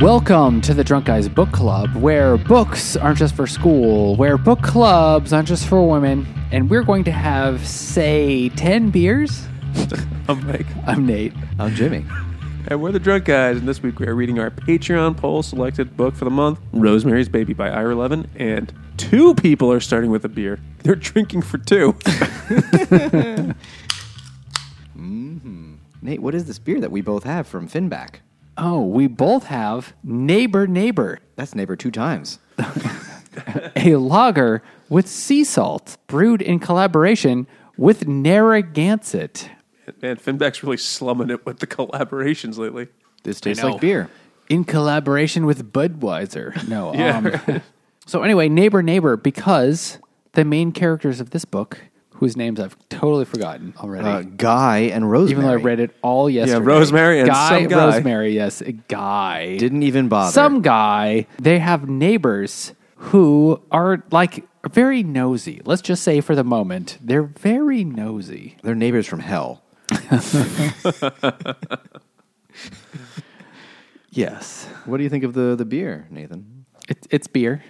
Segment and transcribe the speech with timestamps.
[0.00, 4.62] Welcome to the Drunk Guys Book Club, where books aren't just for school, where book
[4.62, 9.44] clubs aren't just for women, and we're going to have, say, 10 beers.
[10.28, 10.66] I'm Mike.
[10.86, 11.32] I'm Nate.
[11.58, 12.06] I'm Jimmy.
[12.68, 15.96] And we're the Drunk Guys, and this week we are reading our Patreon poll selected
[15.96, 18.30] book for the month, Rosemary's Baby by Ira Levin.
[18.36, 20.60] And two people are starting with a beer.
[20.84, 21.96] They're drinking for two.
[24.96, 25.74] Mm-hmm.
[26.02, 28.16] Nate, what is this beer that we both have from Finback?
[28.58, 32.40] Oh, we both have Neighbor Neighbor, That's neighbor two times.
[33.76, 39.48] a lager with sea salt, brewed in collaboration with Narragansett.
[40.02, 42.88] Man, Finback's really slumming it with the collaborations lately.
[43.22, 43.72] This tastes know.
[43.72, 44.10] like beer.
[44.48, 46.66] in collaboration with Budweiser.
[46.68, 46.92] No.
[46.98, 47.18] Yeah.
[47.18, 47.62] Um,
[48.06, 49.98] so anyway, neighbor, neighbor, because
[50.32, 51.78] the main characters of this book,
[52.18, 55.30] whose names I've totally forgotten already, Uh, Guy and Rosemary.
[55.32, 56.58] even though I read it all yesterday.
[56.64, 57.86] Yeah, Rosemary and guy, some guy.
[57.86, 59.56] Rosemary, yes, a guy.
[59.56, 60.32] Didn't even bother.
[60.32, 61.26] some guy.
[61.40, 65.60] They have neighbors who are like very nosy.
[65.64, 68.56] Let's just say for the moment, they're very nosy.
[68.62, 69.62] They're neighbors from hell.
[74.10, 76.64] Yes, What do you think of the, the beer, Nathan?
[76.88, 77.62] it, it's beer.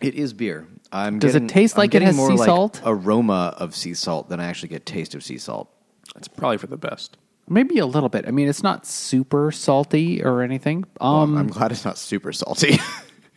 [0.00, 0.66] It is beer.
[0.92, 2.80] I'm Does it getting- taste I'm like it getting has more sea like salt?
[2.84, 5.70] Aroma of sea salt than I actually get taste of sea salt.
[6.14, 7.16] That's probably for the best.
[7.48, 8.26] Maybe a little bit.
[8.26, 10.84] I mean, it's not super salty or anything.
[11.00, 12.78] Well, Um, I'm glad it's not super salty.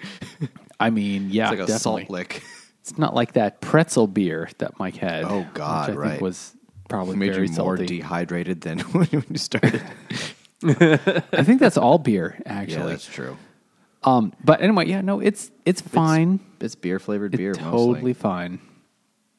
[0.79, 2.01] I mean, yeah, it's like a definitely.
[2.03, 2.43] salt lick.
[2.81, 5.23] It's not like that pretzel beer that Mike had.
[5.25, 6.09] Oh, God, which I right.
[6.11, 6.55] think was
[6.89, 7.85] probably Made very you more salty.
[7.85, 9.81] dehydrated than when you started.
[10.63, 12.91] I think that's all beer, Actually, yeah, actually.
[12.91, 13.37] that's true.
[14.03, 16.39] Um, but anyway, yeah, no, it's it's fine.
[16.59, 17.53] It's beer flavored beer.
[17.53, 18.13] totally mostly.
[18.13, 18.59] fine.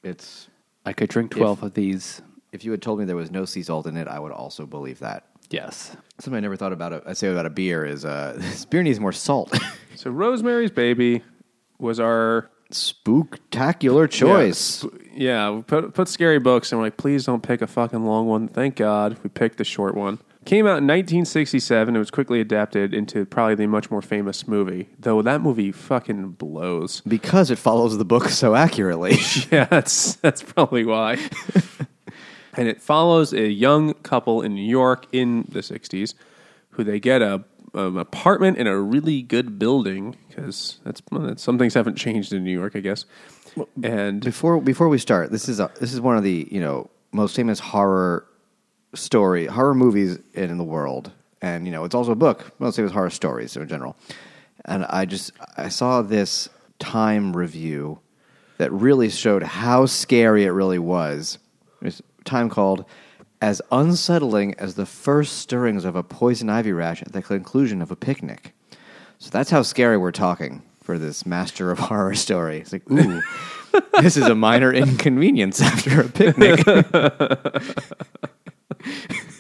[0.02, 0.48] It's
[0.84, 2.22] I could drink twelve of these.
[2.52, 4.66] if you had told me there was no sea salt in it, I would also
[4.66, 5.26] believe that.
[5.50, 5.96] Yes.
[6.18, 6.92] Something I never thought about.
[6.92, 9.56] it- I say about a beer is uh, this beer needs more salt.
[9.94, 11.22] So, Rosemary's Baby
[11.78, 14.84] was our Spooktacular choice.
[15.14, 18.26] Yeah, we put put scary books and we're like, please don't pick a fucking long
[18.26, 18.48] one.
[18.48, 20.18] Thank God we picked the short one.
[20.44, 21.94] Came out in 1967.
[21.94, 26.30] It was quickly adapted into probably the much more famous movie, though that movie fucking
[26.30, 27.00] blows.
[27.02, 29.18] Because it follows the book so accurately.
[29.52, 31.18] Yeah, that's that's probably why.
[32.54, 36.14] and it follows a young couple in New York in the 60s
[36.70, 41.58] who they get a an apartment in a really good building because that's, that's some
[41.58, 43.04] things haven't changed in New York, I guess.
[43.82, 46.90] And before before we start, this is a, this is one of the you know
[47.12, 48.26] most famous horror
[48.94, 52.52] story horror movies in the world, and you know it's also a book.
[52.58, 53.96] Most famous horror stories in general.
[54.64, 56.48] And I just I saw this
[56.78, 58.00] Time review
[58.58, 61.38] that really showed how scary it really was.
[61.80, 62.84] It's Time called
[63.40, 67.90] as unsettling as the first stirrings of a poison ivy rash at the conclusion of
[67.90, 68.52] a picnic.
[69.18, 72.58] So that's how scary we're talking for this master of horror story.
[72.58, 73.22] It's like, ooh,
[74.00, 76.64] this is a minor inconvenience after a picnic.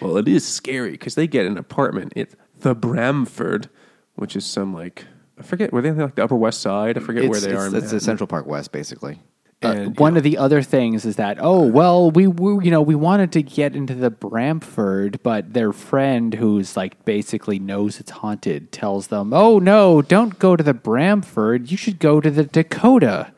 [0.00, 2.28] Well, it is scary because they get an apartment at
[2.60, 3.68] the Bramford,
[4.16, 5.06] which is some like
[5.38, 6.98] I forget were they on, like the Upper West Side?
[6.98, 7.66] I forget where they it's, are.
[7.66, 9.20] in It's the Central Park West, basically.
[9.62, 12.70] Uh, And, one you of the other things is that oh well we, we you
[12.70, 17.98] know we wanted to get into the Bramford but their friend who's like basically knows
[17.98, 22.30] it's haunted tells them oh no don't go to the Bramford you should go to
[22.30, 23.32] the Dakota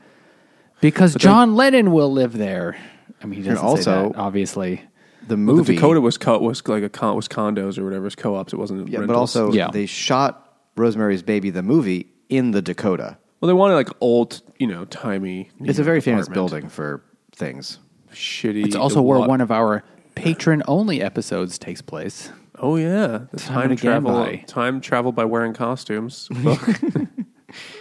[0.81, 2.77] because John Lennon will live there
[3.23, 4.83] I mean he doesn't say also- that, obviously
[5.29, 8.03] The Well, movie, the Dakota was co- was like a con- was condos or whatever,
[8.05, 8.53] it was co-ops.
[8.53, 8.89] It wasn't.
[8.89, 9.37] yeah, but rentals.
[9.37, 9.71] also Yeah.
[9.73, 13.19] they shot Rosemary's Baby, the movie, in the Dakota.
[13.41, 15.51] well, they wanted like old, you know, timey.
[15.59, 16.51] New It's a York very famous apartment.
[16.51, 17.79] building for things.
[18.13, 18.65] Shitty.
[18.65, 23.37] it's also where lot- one of our patron only episodes takes place Oh yeah, the
[23.39, 24.13] Time time, again travel.
[24.25, 26.29] by- Time travel by wearing costumes.
[26.43, 26.61] book.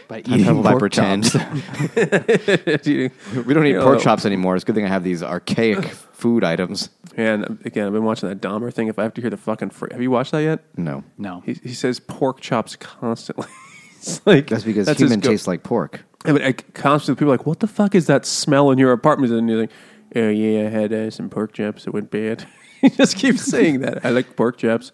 [0.09, 1.33] by Time travel by pork chops.
[1.95, 4.55] We don't eat you pork know, chops anymore.
[4.55, 6.89] It's a good thing I have these archaic food items.
[7.17, 8.89] And again, I've been watching that Dahmer thing.
[8.89, 10.65] If I have to hear the fucking, fr- have you watched that yet?
[10.75, 13.47] No, no He, he says pork chops constantly.
[13.97, 16.03] it's like that's because his human go- tastes like pork.
[16.25, 18.91] Yeah, but like, constantly people are like, what the fuck is that smell in your
[18.91, 19.31] apartment?
[19.31, 19.71] And you're like,
[20.15, 21.87] oh yeah, I had uh, some pork chops.
[21.87, 22.45] It went bad.
[22.81, 24.05] he just keeps saying that.
[24.05, 24.91] I like pork chops.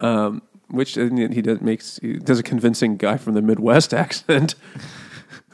[0.00, 4.54] Um, which he does makes he does a convincing guy from the Midwest accent.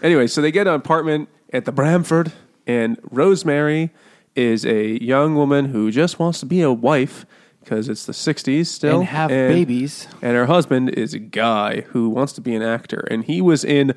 [0.03, 2.33] anyway, so they get an apartment at the Bramford,
[2.67, 3.91] and Rosemary
[4.39, 7.27] is a young woman who just wants to be a wife
[7.61, 12.09] because it's the '60s still, and have babies and her husband is a guy who
[12.09, 13.95] wants to be an actor, and he was in.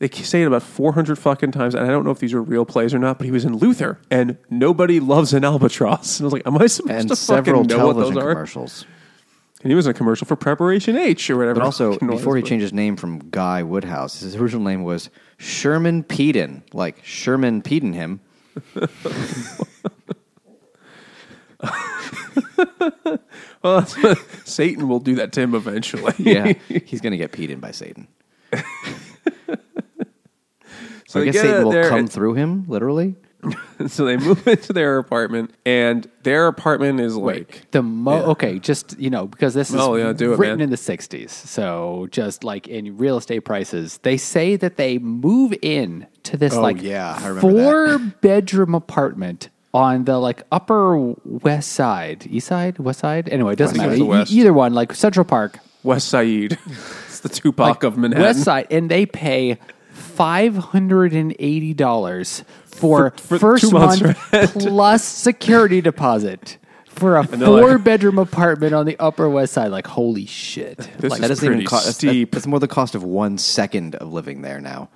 [0.00, 2.64] They say it about 400 fucking times, and I don't know if these are real
[2.64, 6.20] plays or not, but he was in Luther, and nobody loves an albatross.
[6.20, 8.32] And I was like, am I supposed And to several fucking know what those are?
[8.32, 8.86] commercials.
[9.62, 11.54] And he was in a commercial for Preparation H or whatever.
[11.58, 16.04] But also, before he changed his name from Guy Woodhouse, his original name was Sherman
[16.04, 18.20] Peden, like Sherman Peden him.
[23.62, 23.86] Well,
[24.44, 26.12] Satan will do that to him eventually.
[26.28, 28.08] Yeah, he's going to get peed in by Satan.
[31.06, 33.14] so I guess Satan will there come through him, literally.
[33.86, 38.26] so they move into their apartment, and their apartment is like The mo Yeah.
[38.32, 40.64] okay, just you know because this is Oh, yeah, do it, written man.
[40.64, 45.54] in the '60s, so just like in real estate prices, they say that they move
[45.62, 52.26] in to this Oh, like yeah, four bedroom apartment on the like upper west side,
[52.28, 53.28] east side, west side.
[53.28, 54.22] Anyway, it doesn't I think matter.
[54.22, 56.58] it E- either one, like Central Park, West Side.
[57.06, 58.24] it's the Tupac of Manhattan.
[58.26, 59.58] west side, and they pay
[59.92, 62.44] five hundred and eighty dollars
[62.78, 64.02] for, For- for first month
[64.54, 66.58] plus security deposit
[66.88, 69.70] for a they're like- four bedroom apartment on the upper west side.
[69.70, 70.78] Like holy shit!
[70.98, 71.84] This like, That is doesn't even pretty cost.
[71.86, 72.32] That's, steep.
[72.32, 74.88] that's more the cost of one second of living there now.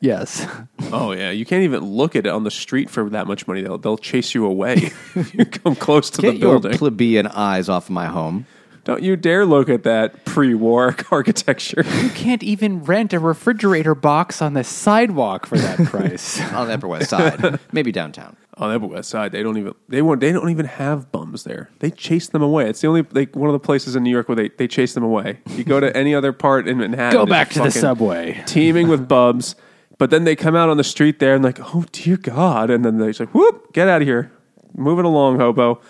[0.00, 0.46] yes,
[0.92, 3.60] Oh yeah, you can't even look at it on the street for that much money.
[3.62, 4.74] They'll they'll chase you away
[5.14, 6.78] if you come close to Get the your building.
[6.78, 8.46] plebeian eyes off my home.
[8.84, 11.84] Don't you dare look at that pre-war architecture.
[12.02, 16.40] you can't even rent a refrigerator box on the sidewalk for that price.
[16.52, 18.36] On the Upper West Side, maybe downtown.
[18.56, 21.44] on the Upper West Side, they don't even they won't they don't even have bums
[21.44, 21.70] there.
[21.78, 22.68] They chase them away.
[22.68, 24.94] It's the only like one of the places in New York where they, they chase
[24.94, 25.38] them away.
[25.50, 28.42] You go to any other part in Manhattan, Go back to the subway.
[28.46, 29.54] teeming with bums.
[29.98, 32.84] But then they come out on the street there and like, oh dear God, and
[32.84, 34.32] then they say, whoop, get out of here,
[34.74, 35.80] moving along, hobo.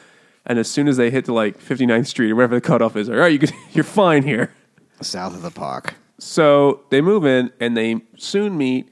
[0.45, 3.09] And as soon as they hit to like 59th Street or wherever the cutoff is,
[3.09, 4.53] all right, you can, you're fine here.
[5.01, 5.95] South of the park.
[6.19, 8.89] So they move in and they soon meet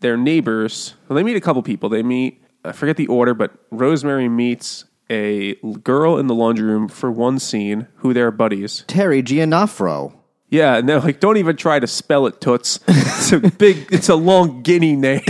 [0.00, 0.94] their neighbors.
[1.08, 1.88] Well, they meet a couple people.
[1.88, 6.88] They meet, I forget the order, but Rosemary meets a girl in the laundry room
[6.88, 8.84] for one scene who they're buddies.
[8.86, 10.14] Terry Gianafro.
[10.48, 12.78] Yeah, and they're like, don't even try to spell it, Toots.
[12.86, 15.22] It's a big, it's a long guinea name.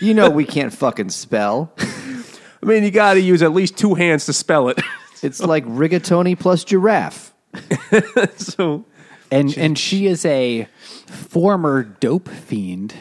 [0.00, 1.72] You know we can't fucking spell.
[1.78, 4.80] I mean, you got to use at least two hands to spell it.
[5.22, 7.34] It's like rigatoni plus giraffe.
[8.36, 8.84] so
[9.30, 10.66] And and she is a
[11.06, 12.94] former dope fiend.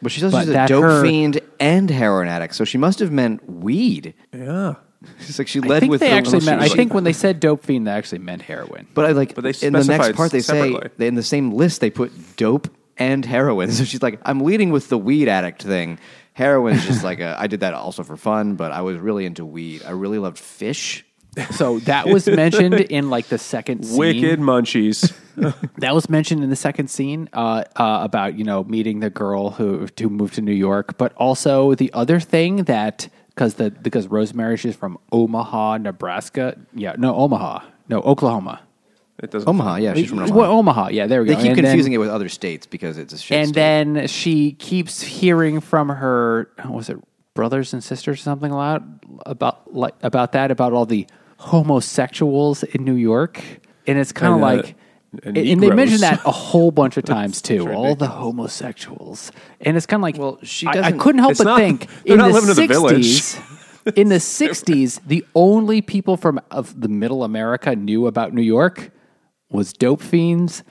[0.00, 2.78] But she says But she's a that dope her- fiend and heroin addict, so she
[2.78, 4.14] must have meant weed.
[4.32, 4.74] yeah,
[5.20, 6.60] It's like she I led think with they the- actually meant.
[6.62, 8.86] I think when they said dope fiend, they actually meant heroin.
[8.94, 10.80] But I like, But they in the next specified part they separately.
[10.88, 13.70] say they, in the same list they put dope and heroin.
[13.72, 15.98] So she's like, I'm leading with the weed addict thing.
[16.34, 19.44] Heroin's just like a, I did that also for fun, but I was really into
[19.44, 19.82] weed.
[19.84, 21.04] I really loved fish.
[21.52, 23.98] So that was mentioned in like the second scene.
[23.98, 25.12] wicked munchies.
[25.76, 29.50] That was mentioned in the second scene uh, uh, about you know meeting the girl
[29.50, 34.08] who who moved to New York, but also the other thing that because the because
[34.08, 36.58] Rosemary she's from Omaha, Nebraska.
[36.74, 38.62] Yeah, no Omaha, no Oklahoma.
[39.22, 39.48] It doesn't.
[39.48, 40.34] Omaha, yeah, she's from Omaha.
[40.36, 41.34] Well, Omaha, yeah, there we go.
[41.36, 43.54] they keep And then- confusing it with other states because it's a shit and state.
[43.54, 46.98] then she keeps hearing from her was it
[47.38, 48.82] brothers and sisters or something about
[49.24, 51.06] about like about that about all the
[51.38, 53.40] homosexuals in New York
[53.86, 54.74] and it's kind of uh, like
[55.12, 55.76] and and, and they Negroes.
[55.76, 59.30] mention that a whole bunch of times too It's all the homosexuals
[59.60, 62.18] and it's kind of like Well, she I- I, couldn't help but not- think in
[62.18, 67.22] the living in the 60s in the 60s the only people from of the middle
[67.22, 68.90] America knew about New York
[69.50, 70.62] was dope fiends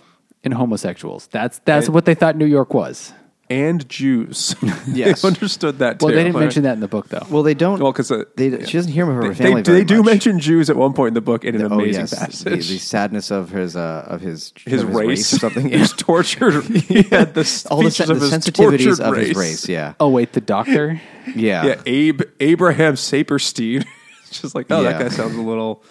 [0.43, 1.27] and homosexuals.
[1.27, 3.13] That's that's And- what they thought New York was.
[3.49, 4.55] And Jews.
[4.87, 5.21] Yes.
[5.21, 6.05] they understood that too.
[6.05, 7.25] Well, they didn't mention that in the book, though.
[7.29, 7.81] well, they don't.
[7.81, 9.61] Well, 'cause, uh, they, she doesn't hear from her They, family.
[9.61, 10.05] they very do much.
[10.05, 12.69] mention Jews at one point in the book in an Oh amazing yes, the, passage.
[12.69, 15.33] the sadness of his uh, of his his, of race.
[15.33, 15.69] or something.
[15.69, 16.63] He was tortured.
[16.87, 19.27] He had the All the, features sen- of the his sensitivities of race.
[19.29, 19.69] his race.
[19.69, 20.99] Yeah, oh wait, the doctor.
[21.35, 21.65] yeah.
[21.65, 23.85] Yeah, Abe Abraham Sapirstein.
[24.27, 25.83] It's just like, oh, that guy sounds a little.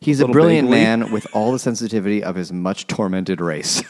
[0.00, 0.70] He's a little brilliant bangly.
[0.72, 3.82] man with all the sensitivity of his much tormented race.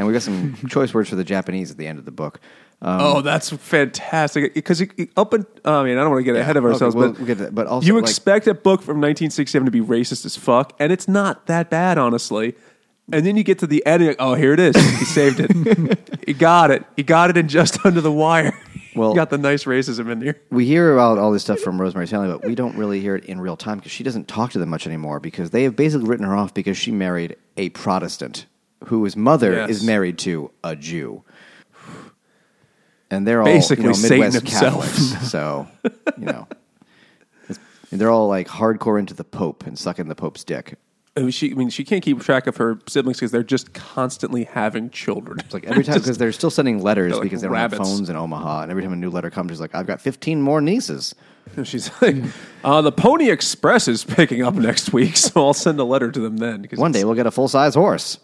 [0.00, 2.40] And we got some choice words for the Japanese at the end of the book.
[2.82, 4.54] Um, oh, that's fantastic.
[4.54, 4.82] Because
[5.14, 7.18] up and I mean, I don't want to get ahead of okay, ourselves, well, but
[7.18, 7.54] we'll get that.
[7.54, 10.90] But also, you like- expect a book from 1967 to be racist as fuck, and
[10.90, 12.54] it's not that bad, honestly.
[13.12, 14.76] And then you get to the end, like, oh, here it is.
[14.76, 15.98] He saved it.
[16.26, 16.84] he got it.
[16.96, 18.56] He got it in just under the wire.
[18.94, 20.36] Well- he got the nice racism in there.
[20.50, 23.24] we hear about all this stuff from Rosemary's Family, but we don't really hear it
[23.26, 26.08] in real time because she doesn't talk to them much anymore because they have basically
[26.08, 28.46] written her off because she married a Protestant
[28.86, 29.70] whose mother Yes.
[29.70, 31.22] is married to a Jew.
[33.10, 34.44] And they're all Basically you know, Midwest.
[34.46, 35.66] Catholics, so
[36.16, 36.46] you know,
[37.48, 37.58] it's-
[37.90, 40.76] they're all like hardcore into the Pope and sucking the Pope's dick.
[41.16, 43.74] I mean, she, I mean, she can't keep track of her siblings because they're just
[43.74, 45.40] constantly having children.
[45.40, 47.78] It's like every time because they're still sending letters like because they don't rabbits.
[47.80, 50.00] have phones in Omaha, and every time a new letter comes, she's like, "I've got
[50.00, 51.16] 15 more nieces."
[51.56, 52.14] And she's like,
[52.62, 56.20] uh, "The Pony Express is picking up next week, so I'll send a letter to
[56.20, 58.20] them then." One day we'll get a full size horse.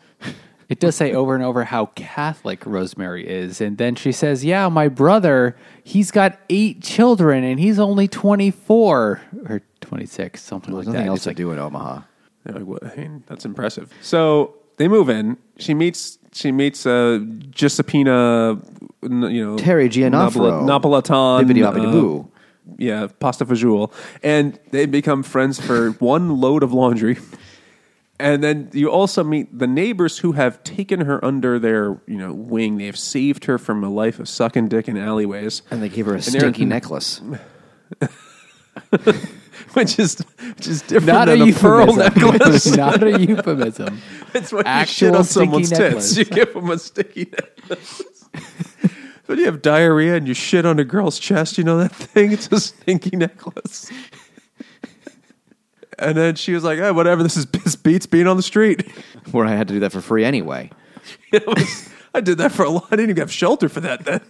[0.68, 3.61] It does say over and over how Catholic Rosemary is.
[3.61, 9.20] And then she says, Yeah, my brother, he's got eight children and he's only 24
[9.49, 11.08] or 26, something There's like nothing that.
[11.11, 12.00] else It's to like, do in Omaha.
[12.42, 12.85] They're like, what?
[12.85, 13.92] I mean, that's impressive.
[14.02, 15.37] So they move in.
[15.58, 16.18] She meets.
[16.32, 17.20] She meets uh,
[17.50, 18.61] Giuseppina.
[19.02, 20.64] You know, Terry Gianafro.
[20.66, 22.23] Napoli- Napolitan.
[22.25, 22.28] Uh,
[22.78, 23.92] yeah, pasta fajoule,
[24.23, 27.16] and they become friends for one load of laundry.
[28.18, 32.32] And then you also meet the neighbors who have taken her under their, you know,
[32.32, 32.78] wing.
[32.78, 36.06] They have saved her from a life of sucking dick in alleyways, And they gave
[36.06, 37.20] her a they're- stinky necklace.
[39.75, 40.18] which is
[40.56, 42.23] which is different not a than a, pearl euphemism.
[42.32, 42.66] necklace.
[42.76, 44.00] not a euphemism.
[44.35, 46.14] It's when Actual you shit on sticky someone's necklace.
[46.14, 46.16] tits.
[46.18, 48.02] You give them a sticky necklace.
[49.26, 52.32] when you have diarrhea and you shit on a girl's chest, you know that thing?
[52.32, 53.90] It's a stinky necklace.
[55.99, 58.88] And then she was like, oh, whatever, this is this beats being on the street.
[59.33, 60.71] Where I had to do that for free anyway.
[61.33, 62.87] It was- I did that for a lot.
[62.91, 64.21] I didn't even have shelter for that then.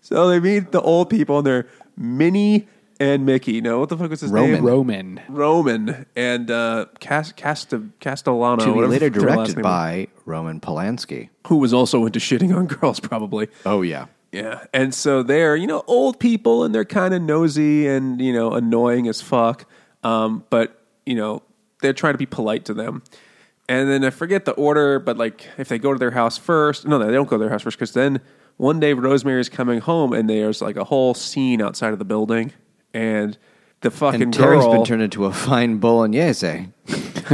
[0.00, 2.68] so they meet the old people and they're Minnie
[3.00, 3.60] and Mickey.
[3.60, 4.52] No, what the fuck was his Roman.
[4.56, 4.64] name?
[4.64, 5.20] Roman.
[5.28, 8.56] Roman and uh, Cast, Cast, Castellano.
[8.64, 11.30] to be whatever later the last directed name by Roman Polanski.
[11.46, 13.48] who was also into shitting on girls, probably.
[13.64, 14.06] Oh yeah.
[14.32, 18.32] Yeah, and so they're you know old people and they're kind of nosy and you
[18.34, 19.64] know annoying as fuck,
[20.02, 21.42] um, but you know
[21.80, 23.02] they're trying to be polite to them.
[23.68, 26.86] And then I forget the order, but like if they go to their house first,
[26.86, 28.20] no, they don't go to their house first because then
[28.56, 32.52] one day Rosemary's coming home and there's like a whole scene outside of the building,
[32.94, 33.36] and
[33.80, 36.68] the fucking And Terry's girl been turned into a fine bolognese.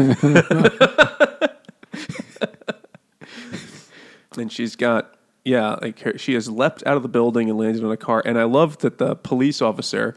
[4.38, 5.14] and she's got
[5.44, 8.22] yeah like her, she has leapt out of the building and landed on a car
[8.24, 10.16] and i love that the police officer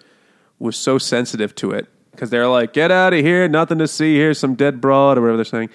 [0.59, 4.15] was so sensitive to it because they're like get out of here nothing to see
[4.15, 5.69] here some dead broad or whatever they're saying.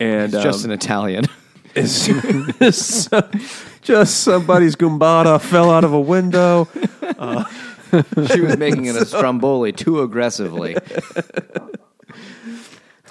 [0.00, 1.24] And It's just um, an Italian.
[1.74, 3.10] just,
[3.82, 6.68] just somebody's gumbada fell out of a window.
[8.32, 10.76] She was making it a stromboli too aggressively.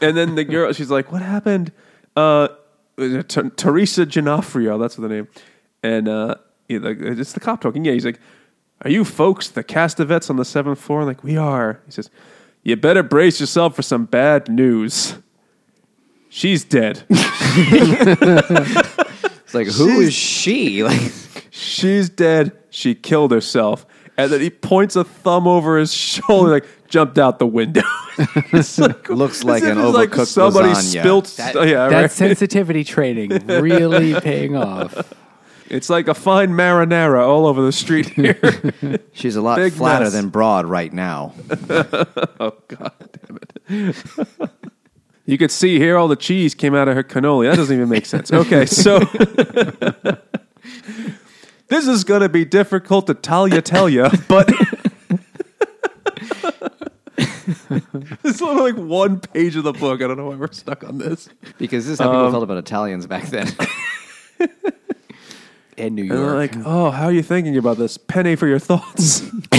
[0.02, 1.72] and then the girl she's like what happened?
[2.16, 2.50] Uh
[2.98, 5.28] T- teresa Gianafrio, that's the name.
[5.82, 6.36] And uh
[6.70, 7.86] like, it's the cop talking.
[7.86, 8.20] Yeah he's like
[8.84, 11.02] are you folks the Castevets on the seventh floor?
[11.02, 11.80] I'm like we are.
[11.86, 12.10] He says
[12.64, 15.16] you better brace yourself for some bad news
[16.30, 17.04] she's dead
[19.46, 20.84] It's like, who is she?
[20.84, 21.12] Like,
[21.52, 23.86] she's dead she killed herself
[24.18, 27.82] and then he points a thumb over his shoulder like jumped out the window
[28.52, 31.00] It's like, Looks as like if an it's like overcooked somebody lasagna.
[31.02, 32.12] spilt That, oh, yeah that right.
[32.12, 35.14] sensitivity training really paying off.
[35.74, 38.40] It's like a fine marinara all over the street here.
[39.12, 40.14] she's a lot Big flatter mess.
[40.14, 41.34] than broad right now.
[42.40, 42.94] oh god
[43.28, 43.40] damn
[43.70, 43.96] it.
[45.26, 47.50] You could see here all the cheese came out of her cannoli.
[47.50, 48.30] That doesn't even make sense.
[48.34, 49.00] Okay, so
[51.70, 54.52] this is going to be difficult to tell you, tell you, but
[58.26, 60.02] it's only like one page of the book.
[60.02, 61.30] I don't know why we're stuck on this.
[61.58, 63.48] Because this is how Um, people felt about Italians back then.
[65.78, 66.18] In New York.
[66.18, 67.98] And they're like, oh, how are you thinking about this?
[67.98, 69.30] Penny for your thoughts.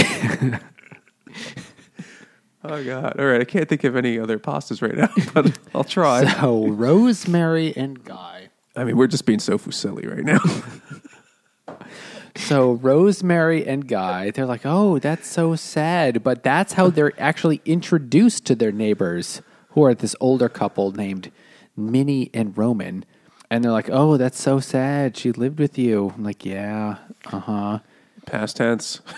[2.63, 3.19] oh God!
[3.19, 6.25] All right, I can't think of any other pastas right now, but I'll try.
[6.39, 8.49] so Rosemary and Guy.
[8.75, 10.39] I mean, we're just being so fusilli right now.
[12.37, 17.61] So Rosemary and Guy, they're like, "Oh, that's so sad," but that's how they're actually
[17.65, 21.31] introduced to their neighbors, who are this older couple named
[21.77, 23.05] Minnie and Roman,
[23.51, 25.15] and they're like, "Oh, that's so sad.
[25.17, 26.97] She lived with you." I'm like, "Yeah,
[27.31, 27.79] uh huh."
[28.25, 29.01] Past tense.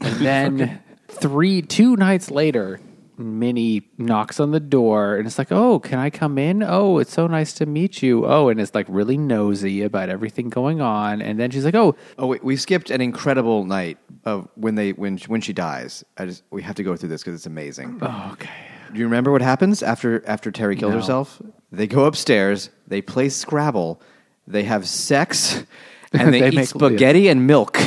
[0.00, 2.80] And then three, two nights later,
[3.16, 6.62] Minnie knocks on the door and it's like, "Oh, can I come in?
[6.64, 10.48] Oh, it's so nice to meet you." Oh, and it's like really nosy about everything
[10.48, 11.22] going on.
[11.22, 14.90] And then she's like, "Oh, oh wait, we skipped an incredible night of when they
[14.92, 16.02] when when she dies.
[16.18, 17.98] I just we have to go through this because it's amazing.
[18.02, 18.50] oh okay."
[18.92, 20.98] Do you remember what happens after after Terry kills No.
[20.98, 21.40] herself?
[21.72, 22.70] They go upstairs.
[22.86, 24.00] They play Scrabble.
[24.46, 25.64] They have sex,
[26.12, 27.78] and they, They eat make- spaghetti and milk.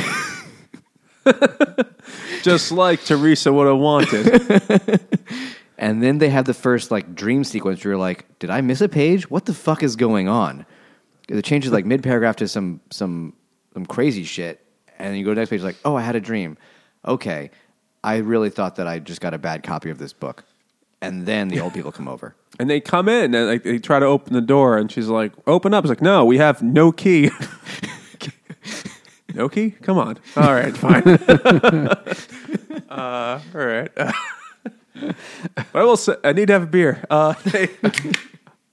[2.42, 5.00] Just like Teresa would have wanted.
[5.78, 8.80] And then they have the first like dream sequence where you're like, did I miss
[8.80, 9.30] a page?
[9.30, 10.64] What the fuck is going on?
[11.28, 13.34] It changes like mid paragraph to some some
[13.74, 14.64] some crazy shit,
[14.98, 16.56] and then you go to the next page like, oh, I had a dream.
[17.06, 17.50] Okay,
[18.02, 20.44] I really thought that I just got a bad copy of this book.
[21.00, 22.34] And then the old people come over.
[22.58, 25.32] And they come in and like they try to open the door, and she's like,
[25.46, 27.30] "Open up!" It's like, "No, we have no key."
[29.34, 29.72] no key?
[29.72, 30.16] Come on.
[30.36, 31.02] All right, fine.
[32.88, 33.90] uh, all right.
[33.94, 35.14] but
[35.74, 37.04] I will say, I need to have a beer.
[37.10, 37.66] Uh, they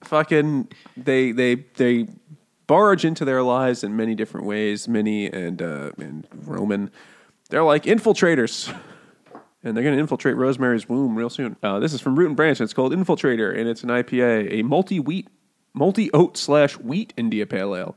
[0.04, 2.06] fucking they they they
[2.66, 4.88] barge into their lives in many different ways.
[4.88, 6.90] Minnie and uh, and Roman,
[7.50, 8.74] they're like infiltrators
[9.64, 11.56] and they're going to infiltrate Rosemary's womb real soon.
[11.62, 12.60] Uh, this is from Root and Branch.
[12.60, 15.28] And it's called Infiltrator, and it's an IPA, a multi wheat,
[15.72, 17.96] multi oat slash wheat India Pale Ale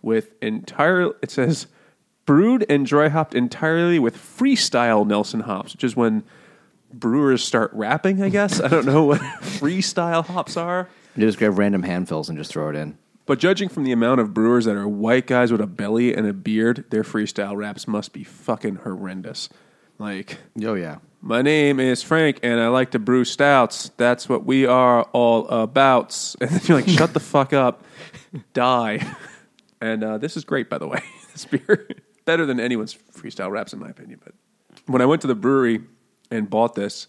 [0.00, 1.10] with entire.
[1.20, 1.66] It says
[2.24, 6.22] brewed and dry hopped entirely with freestyle Nelson hops, which is when
[6.92, 8.22] brewers start rapping.
[8.22, 10.88] I guess I don't know what freestyle hops are.
[11.16, 12.96] You just grab random handfills and just throw it in.
[13.26, 16.26] But judging from the amount of brewers that are white guys with a belly and
[16.26, 19.48] a beard, their freestyle raps must be fucking horrendous.
[20.00, 20.96] Like, Oh yeah.
[21.20, 23.90] my name is Frank, and I like to brew stouts.
[23.98, 26.34] That's what we are all about.
[26.40, 27.84] And then you're like, shut the fuck up,
[28.54, 29.16] die.
[29.82, 31.02] And uh, this is great, by the way.
[31.32, 31.88] this beer
[32.26, 34.20] better than anyone's freestyle raps, in my opinion.
[34.22, 34.34] But
[34.84, 35.80] when I went to the brewery
[36.30, 37.06] and bought this,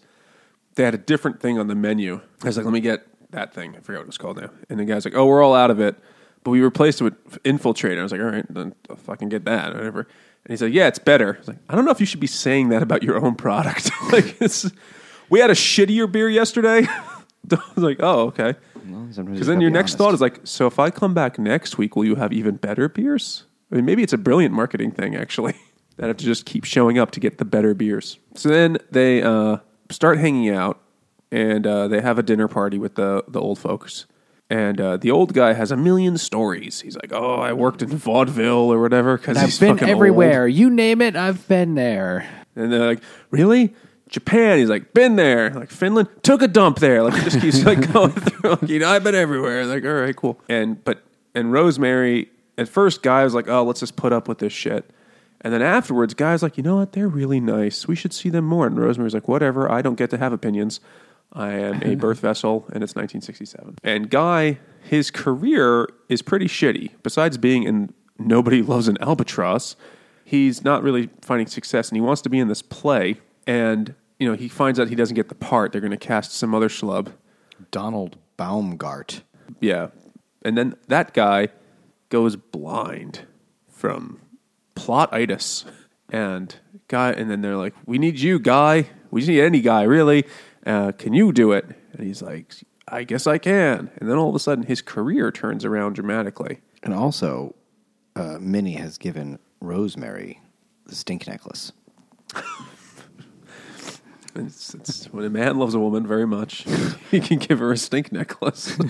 [0.76, 2.22] they had a different thing on the menu.
[2.42, 3.76] I was like, let me get that thing.
[3.76, 4.48] I forget what it was called now.
[4.70, 5.96] And the guy's like, oh, we're all out of it.
[6.44, 8.00] But we replaced it with Infiltrator.
[8.00, 10.08] I was like, all right, then I'll fucking get that, whatever.
[10.44, 11.34] And he's like, yeah, it's better.
[11.34, 13.34] I was like, I don't know if you should be saying that about your own
[13.36, 13.90] product.
[14.12, 14.70] like, it's,
[15.30, 16.82] we had a shittier beer yesterday.
[16.88, 18.54] I was like, oh, okay.
[18.88, 19.98] Well, Because then your be next honest.
[19.98, 22.88] thought is like, so if I come back next week, will you have even better
[22.88, 23.44] beers?
[23.70, 25.54] I mean, maybe it's a brilliant marketing thing, actually,
[25.96, 28.18] that have to just keep showing up to get the better beers.
[28.34, 29.58] So then they uh,
[29.90, 30.80] start hanging out,
[31.30, 34.06] and uh, they have a dinner party with the the old folks.
[34.50, 36.80] And uh, the old guy has a million stories.
[36.82, 40.46] He's like, "Oh, I worked in vaudeville or whatever." Because I've been everywhere.
[40.46, 42.28] You name it, I've been there.
[42.54, 43.74] and they're like, "Really?
[44.10, 47.02] Japan?" He's like, "Been there." Like Finland, took a dump there.
[47.02, 48.50] Like he just keeps like going through.
[48.50, 49.64] Like, you know, I've been everywhere.
[49.64, 50.38] Like, all right, cool.
[50.50, 51.02] And but
[51.34, 54.90] and Rosemary, at first, guy was like, "Oh, let's just put up with this shit."
[55.40, 56.92] And then afterwards, guys like, you know what?
[56.92, 57.88] They're really nice.
[57.88, 58.64] We should see them more.
[58.64, 59.68] And Rosemary's like, whatever.
[59.68, 60.78] I don't get to have opinions.
[61.32, 63.76] I am a birth vessel, and it's 1967.
[63.82, 66.90] And Guy, his career is pretty shitty.
[67.02, 69.76] Besides being in Nobody Loves an Albatross,
[70.24, 73.20] he's not really finding success, and he wants to be in this play.
[73.46, 75.72] And you know, he finds out he doesn't get the part.
[75.72, 77.12] They're going to cast some other schlub.
[77.70, 79.22] Donald Baumgart.
[79.60, 79.88] Yeah.
[80.44, 81.48] And then that guy
[82.08, 83.22] goes blind
[83.68, 84.20] from
[84.76, 85.64] plotitis.
[86.08, 86.54] And
[86.88, 88.86] guy and then they're like, We need you, guy.
[89.10, 90.24] We just need any guy, really.
[90.66, 91.66] Uh, can you do it?
[91.92, 92.54] And he's like,
[92.88, 93.90] I guess I can.
[93.96, 96.60] And then all of a sudden his career turns around dramatically.
[96.82, 97.54] And also,
[98.16, 100.40] uh, Minnie has given Rosemary
[100.86, 101.72] the stink necklace.
[104.34, 106.64] It's, it's when a man loves a woman very much,
[107.10, 108.76] he can give her a stink necklace.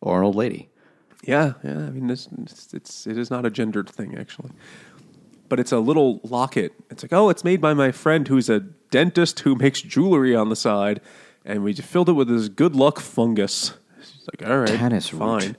[0.00, 0.68] Or an old lady.
[1.22, 1.78] Yeah, yeah.
[1.78, 4.50] I mean, this it's, it's it is not a gendered thing actually,
[5.48, 6.74] but it's a little locket.
[6.90, 10.48] It's like, oh, it's made by my friend who's a dentist who makes jewelry on
[10.50, 11.00] the side,
[11.44, 13.74] and we just filled it with this good luck fungus.
[14.00, 15.18] She's like, all right, Tannis root.
[15.18, 15.56] fine.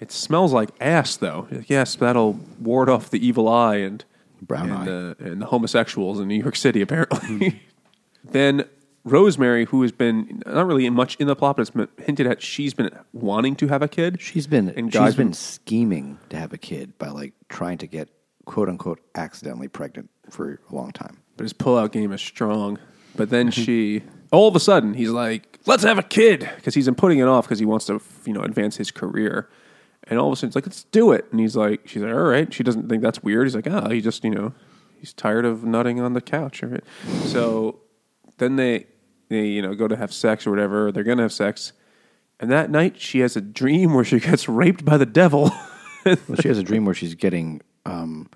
[0.00, 1.46] It smells like ass, though.
[1.50, 4.02] Like, yes, that'll ward off the evil eye and
[4.40, 4.92] Brown and, eye.
[4.92, 7.62] Uh, and the homosexuals in New York City, apparently.
[8.24, 8.64] then
[9.04, 12.40] Rosemary, who has been not really much in the plot, but it's been hinted at,
[12.42, 14.20] she's been wanting to have a kid.
[14.22, 17.86] She's been And she's been been- scheming to have a kid by like trying to
[17.86, 18.08] get
[18.46, 21.18] quote unquote accidentally pregnant for a long time.
[21.36, 22.78] But his pullout game is strong.
[23.16, 26.86] But then she, all of a sudden, he's like, "Let's have a kid," because he's
[26.86, 29.48] been putting it off because he wants to, you know, advance his career.
[30.04, 32.12] And all of a sudden, it's like, "Let's do it." And he's like, "She's like,
[32.12, 33.46] all right." She doesn't think that's weird.
[33.46, 34.52] He's like, "Ah, he just, you know,
[34.98, 36.84] he's tired of nutting on the couch." Right?
[37.24, 37.80] So
[38.38, 38.86] then they,
[39.28, 40.90] they, you know, go to have sex or whatever.
[40.90, 41.72] They're gonna have sex,
[42.40, 45.50] and that night she has a dream where she gets raped by the devil.
[46.04, 48.28] Well, she has a dream where she's getting, um,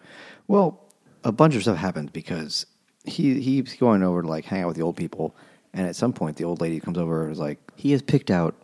[0.47, 0.89] well,
[1.23, 2.65] a bunch of stuff happens because
[3.05, 5.35] he he's going over to like hang out with the old people,
[5.73, 8.31] and at some point the old lady comes over and is like, he has picked
[8.31, 8.55] out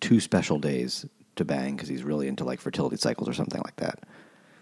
[0.00, 3.76] two special days to bang because he's really into like fertility cycles or something like
[3.76, 4.00] that.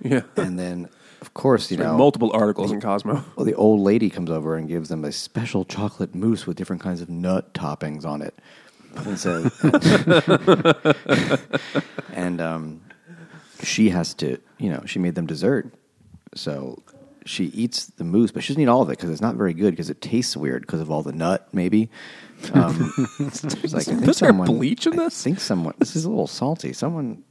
[0.03, 0.89] yeah, And then,
[1.21, 3.25] of course, you know, multiple articles in Cosmo.
[3.37, 6.83] well, the old lady comes over and gives them a special chocolate mousse with different
[6.83, 8.35] kinds of nut toppings on it.
[8.95, 9.51] And says,
[12.13, 12.83] and um,
[13.63, 15.73] she has to, you know, she made them dessert.
[16.35, 16.83] So
[17.25, 19.55] she eats the mousse, but she doesn't eat all of it because it's not very
[19.55, 21.89] good because it tastes weird because of all the nut, maybe.
[22.53, 25.23] Um, like, I think Is there bleach in I this?
[25.23, 26.73] think someone, this is a little salty.
[26.73, 27.23] Someone,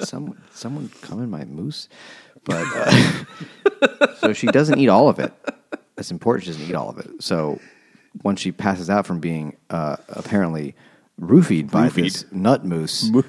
[0.00, 1.88] someone, someone come in my mousse.
[2.44, 5.32] But uh, so she doesn't eat all of it.
[5.96, 6.44] That's important.
[6.44, 7.10] She doesn't eat all of it.
[7.22, 7.58] So
[8.22, 10.74] once she passes out from being uh, apparently
[11.20, 13.24] roofied by this nut moose, Mo-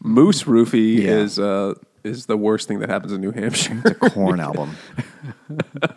[0.00, 1.10] Moose Roofie Yeah.
[1.10, 1.74] is uh,
[2.06, 3.82] is the worst thing that happens in New Hampshire.
[3.84, 4.76] It's a corn album.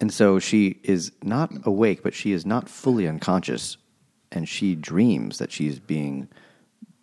[0.00, 3.76] and so she is not awake, but she is not fully unconscious,
[4.30, 6.28] and she dreams that she's being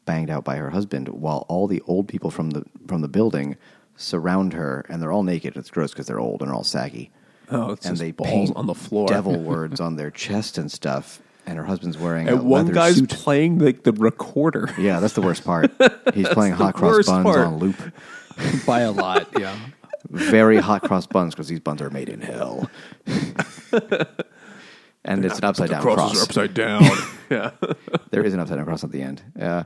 [0.05, 3.57] banged out by her husband, while all the old people from the from the building
[3.95, 5.55] surround her, and they're all naked.
[5.57, 7.11] It's gross because they're old and they're all saggy.
[7.49, 9.07] Oh, it's and they balls paint on the floor.
[9.07, 11.21] devil words on their chest and stuff.
[11.45, 13.09] And her husband's wearing a and one leather guy's suit.
[13.09, 14.69] playing like the recorder.
[14.77, 15.71] yeah, that's the worst part.
[16.13, 17.39] He's playing hot cross worst buns part.
[17.39, 17.75] on loop.
[18.65, 19.27] by a lot.
[19.37, 19.55] Yeah.
[20.09, 22.69] very hot cross buns because these buns are made in hell.
[25.05, 26.19] and it's an upside down Crosses cross.
[26.19, 26.83] are upside down.
[27.29, 27.51] yeah.
[28.11, 29.21] There is an upside down cross at the end.
[29.39, 29.63] Uh,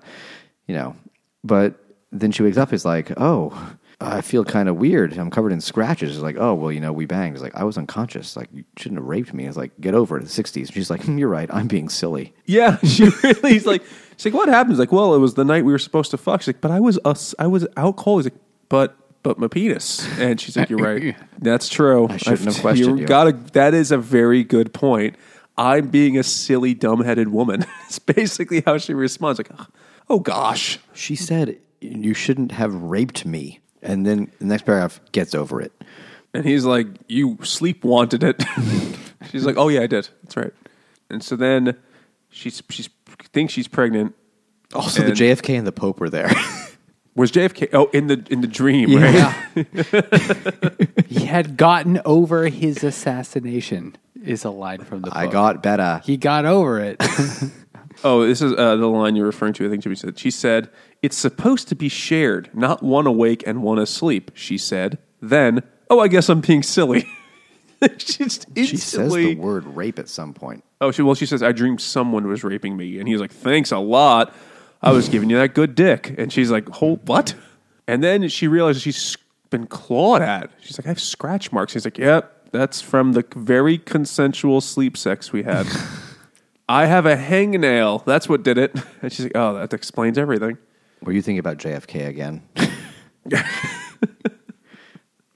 [0.68, 0.96] you know,
[1.44, 1.76] but
[2.12, 2.74] then she wakes up.
[2.74, 3.52] Is like, oh,
[4.00, 5.18] I feel kind of weird.
[5.18, 6.12] I'm covered in scratches.
[6.12, 7.36] It's like, oh, well, you know, we banged.
[7.36, 8.36] It's like I was unconscious.
[8.36, 9.48] Like you shouldn't have raped me.
[9.48, 10.24] It's like get over it.
[10.24, 10.72] The '60s.
[10.72, 11.50] She's like, hmm, you're right.
[11.52, 12.36] I'm being silly.
[12.46, 13.54] Yeah, she really.
[13.54, 13.82] He's like,
[14.16, 14.78] she's like, what happens?
[14.78, 16.42] Like, well, it was the night we were supposed to fuck.
[16.42, 17.34] She's like, but I was us.
[17.40, 18.24] I was out cold.
[18.24, 20.08] He's like, but but my penis.
[20.20, 21.16] And she's like, you're right.
[21.40, 22.08] That's true.
[22.08, 23.08] I shouldn't have questioned you.
[23.08, 23.32] Gotta.
[23.54, 25.16] That is a very good point.
[25.58, 27.66] I'm being a silly, dumb-headed woman.
[27.88, 29.40] it's basically how she responds.
[29.40, 29.50] Like,
[30.08, 30.78] oh gosh.
[30.94, 33.60] She said you shouldn't have raped me.
[33.88, 35.72] And then the next paragraph gets over it.
[36.34, 38.44] And he's like, "You sleep wanted it."
[39.32, 40.10] she's like, "Oh yeah, I did.
[40.24, 40.54] That's right."
[41.10, 41.78] And so then
[42.30, 42.90] she's she's
[43.34, 44.14] thinks she's pregnant.
[44.74, 46.30] Also, the JFK and the Pope were there.
[47.16, 47.70] Was JFK?
[47.74, 49.14] Oh, in the in the dream, right?
[49.16, 50.72] Yeah.
[51.08, 53.96] He had gotten over his assassination.
[54.24, 55.18] Is a line from the book.
[55.18, 56.02] I got better.
[56.04, 57.02] He got over it.
[58.04, 59.66] Oh, this is uh, the line you're referring to.
[59.66, 60.18] I think Jimmy said.
[60.20, 60.70] She said,
[61.02, 65.00] "It's supposed to be shared, not one awake and one asleep." She said.
[65.22, 67.08] Then, oh, I guess I'm being silly.
[67.98, 70.64] She's She says the word rape at some point.
[70.82, 73.72] Oh, she well, she says, "I dreamed someone was raping me," and he's like, "Thanks
[73.72, 74.34] a lot.
[74.82, 77.36] I was giving you that good dick." And she's like, "Hold what?"
[77.88, 79.18] And then she realizes she's
[79.50, 80.52] been clawed at.
[80.62, 84.98] She's like, "I have scratch marks." He's like, "Yep, that's from the very consensual sleep
[84.98, 85.68] sex we had."
[86.70, 88.04] I have a hangnail.
[88.06, 88.76] That's what did it.
[89.02, 90.58] And she's like, "Oh, that explains everything."
[91.02, 92.42] Were you thinking about JFK again?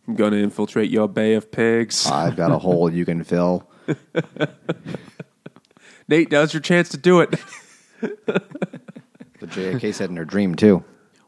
[0.08, 2.08] I'm going to infiltrate your bay of pigs.
[2.12, 3.70] I've got a hole you can fill.
[6.08, 7.32] Nate, now's your chance to do it.
[8.02, 10.84] The JFK said in her dream too.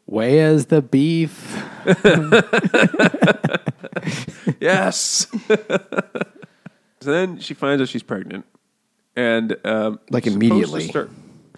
[0.06, 1.56] Where's the beef?
[4.60, 5.28] yes.
[7.00, 8.46] so then she finds out she's pregnant,
[9.16, 10.88] and um, Like supposed to immediately.
[10.88, 11.10] start-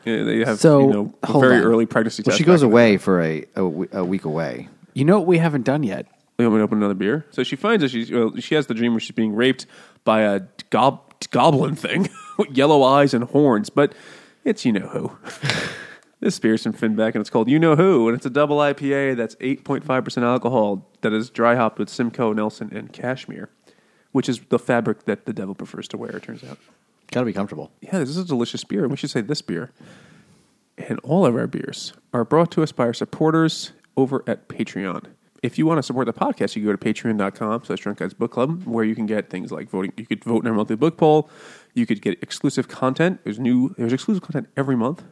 [0.05, 1.63] yeah, they have So, you know hold very on.
[1.63, 2.21] early pregnancy.
[2.23, 4.69] Well, test she goes back in away for a, a, week away.
[4.93, 6.05] You know what we haven't done yet?
[6.37, 7.25] You want me to open another beer?
[7.31, 9.65] So she finds that she's well, she has the dream where she's being raped
[10.03, 13.93] by a gob- goblin thing with yellow eyes and horns, but
[14.43, 15.11] it's you know who.
[16.19, 19.15] this beer's from Finback and it's called You Know Who, and it's a double IPA
[19.17, 23.49] that's eight point five percent alcohol that is dry hopped with Simcoe, Nelson, and Cashmere,
[24.11, 26.11] which is the fabric that the devil prefers to wear.
[26.17, 26.59] It turns out.
[27.11, 27.71] Got to be comfortable.
[27.81, 28.83] Yeah, this is a delicious beer.
[28.83, 29.71] and We should say this beer.
[30.77, 35.05] And all of our beers are brought to us by our supporters over at Patreon.
[35.41, 38.13] If you want to support the podcast, you can go to patreon.com slash drunk guys
[38.13, 39.93] book club, where you can get things like voting.
[39.95, 41.29] You could vote in our monthly book poll.
[41.75, 43.19] You could get exclusive content.
[43.23, 45.03] There's new there's exclusive content every month.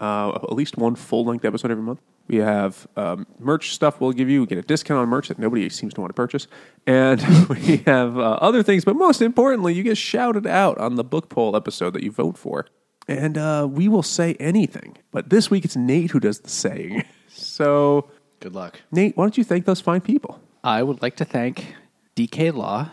[0.00, 2.00] Uh, at least one full length episode every month.
[2.28, 4.42] We have um, merch stuff we'll give you.
[4.42, 6.46] We get a discount on merch that nobody seems to want to purchase.
[6.86, 11.04] And we have uh, other things, but most importantly, you get shouted out on the
[11.04, 12.66] book poll episode that you vote for.
[13.08, 14.98] And uh, we will say anything.
[15.10, 17.04] But this week it's Nate who does the saying.
[17.30, 18.80] So, Good luck.
[18.90, 20.40] Nate, why don't you thank those fine people?
[20.64, 21.76] I would like to thank
[22.16, 22.90] DK Law,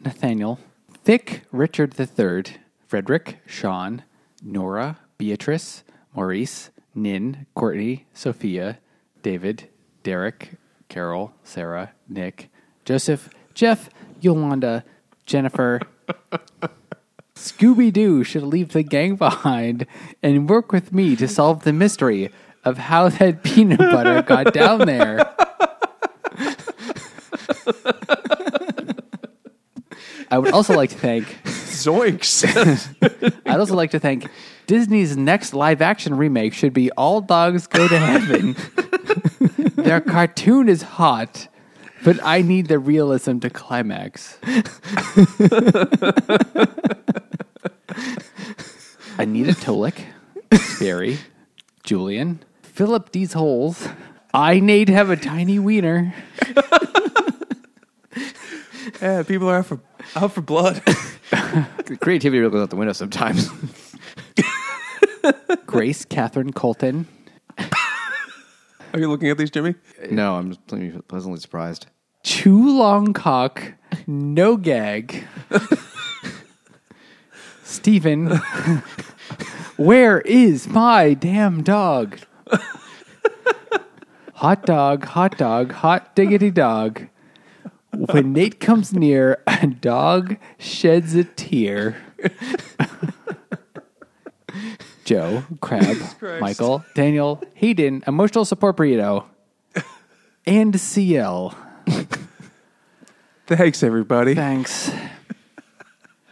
[0.00, 0.58] Nathaniel,
[1.02, 4.02] Thick Richard III, Frederick, Sean,
[4.42, 5.82] Nora, Beatrice,
[6.16, 8.78] Maurice, Nin, Courtney, Sophia,
[9.22, 9.68] David,
[10.02, 10.52] Derek,
[10.88, 12.50] Carol, Sarah, Nick,
[12.86, 14.82] Joseph, Jeff, Yolanda,
[15.26, 15.80] Jennifer.
[17.36, 19.86] Scooby Doo should leave the gang behind
[20.22, 22.30] and work with me to solve the mystery
[22.64, 25.34] of how that peanut butter got down there.
[30.30, 32.44] I would also like to thank Zoinks.
[33.46, 34.28] I'd also like to thank
[34.66, 38.56] Disney's next live action remake should be All Dogs Go to Heaven.
[39.76, 41.48] Their cartoon is hot,
[42.02, 44.38] but I need the realism to climax.
[49.18, 50.04] Anita Tolik,
[50.80, 51.18] Barry,
[51.84, 53.88] Julian, Philip D's holes.
[54.34, 56.12] I need to have a tiny wiener.
[59.00, 59.80] Yeah, people are out for,
[60.14, 60.82] out for blood.
[62.00, 63.50] Creativity really goes out the window sometimes.
[65.66, 67.06] Grace Catherine Colton.
[68.92, 69.74] Are you looking at these, Jimmy?
[70.10, 71.86] no, I'm just pleasantly- pleasantly surprised.
[72.22, 73.74] Too long cock,
[74.06, 75.24] no gag.
[77.62, 78.36] Stephen,
[79.76, 82.18] where is my damn dog?
[84.34, 87.06] hot dog, hot dog, hot diggity dog.
[87.96, 91.96] When Nate comes near, a dog sheds a tear.
[95.04, 95.96] Joe, Crab,
[96.40, 99.24] Michael, Daniel, Hayden, Emotional Support Burrito,
[100.46, 101.54] and CL.
[103.46, 104.34] Thanks, everybody.
[104.34, 104.90] Thanks.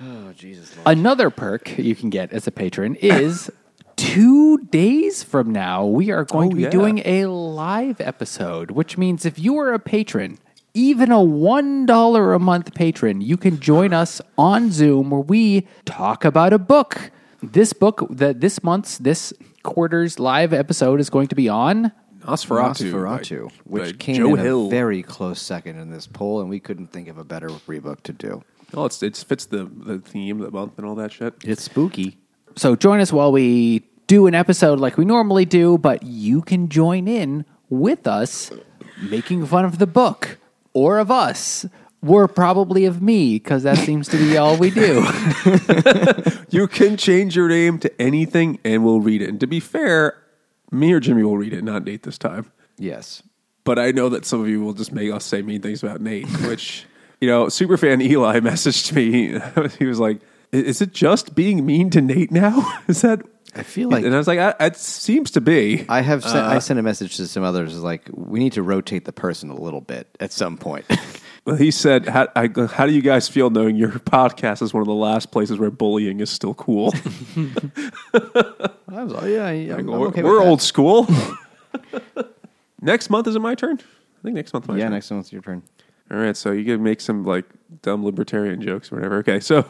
[0.03, 0.75] Oh, Jesus.
[0.85, 3.51] Another perk you can get as a patron is
[3.95, 6.71] two days from now, we are going Oh, to be yeah.
[6.71, 10.39] doing a live episode, which means if you are a patron,
[10.75, 16.25] even a $1 a month patron, you can join us on Zoom where we talk
[16.25, 17.13] about a book.
[17.43, 19.33] This book, that this month's, this
[19.63, 21.93] quarter's live episode is going to be on.
[22.23, 22.91] Nosferatu.
[22.91, 24.67] Nosferatu, by- which by came Joe in Hill.
[24.67, 28.03] a very close second in this poll, and we couldn't think of a better rebook
[28.03, 28.43] to do.
[28.73, 31.35] Well, it's, it fits the, the theme, of the month, and all that shit.
[31.45, 32.19] It's spooky.
[32.57, 36.69] So join us while we do an episode like we normally do, but you can
[36.69, 38.51] join in with us
[39.03, 40.39] making fun of the book
[40.75, 41.67] or of us.
[42.07, 45.03] Or probably of me, because that seems to be all we do.
[46.55, 49.29] You can change your name to anything, and we'll read it.
[49.29, 50.17] And to be fair,
[50.71, 52.53] me or Jimmy will read it, not Nate this time.
[52.79, 53.25] Yes.
[53.65, 56.01] But I know that some of you will just make us say mean things about
[56.01, 56.87] Nate, which,
[57.21, 59.41] you know, superfan Eli messaged me.
[59.81, 60.21] he was like,
[60.53, 62.81] Is it just being mean to Nate now?
[62.87, 63.23] Is that.
[63.57, 65.85] I feel like- And I was like, "I- It seems to be.
[65.89, 69.05] I have sent, I sent a message to some others like we need to rotate
[69.05, 70.85] the person a little bit at some point.
[71.47, 74.81] Well, he said, how, I, how do you guys feel knowing your podcast is one
[74.81, 76.95] of the last places where bullying is still cool?
[78.15, 80.47] I was like, yeah, yeah I'm, I'm we're okay we're that.
[80.49, 81.07] old school.
[82.81, 83.79] next month, is it my turn?
[83.79, 84.93] I think next month my Yeah, turn.
[84.93, 85.63] next month's your turn.
[86.11, 87.45] All right, so you can make some like
[87.83, 89.17] dumb libertarian jokes or whatever.
[89.19, 89.67] Okay, so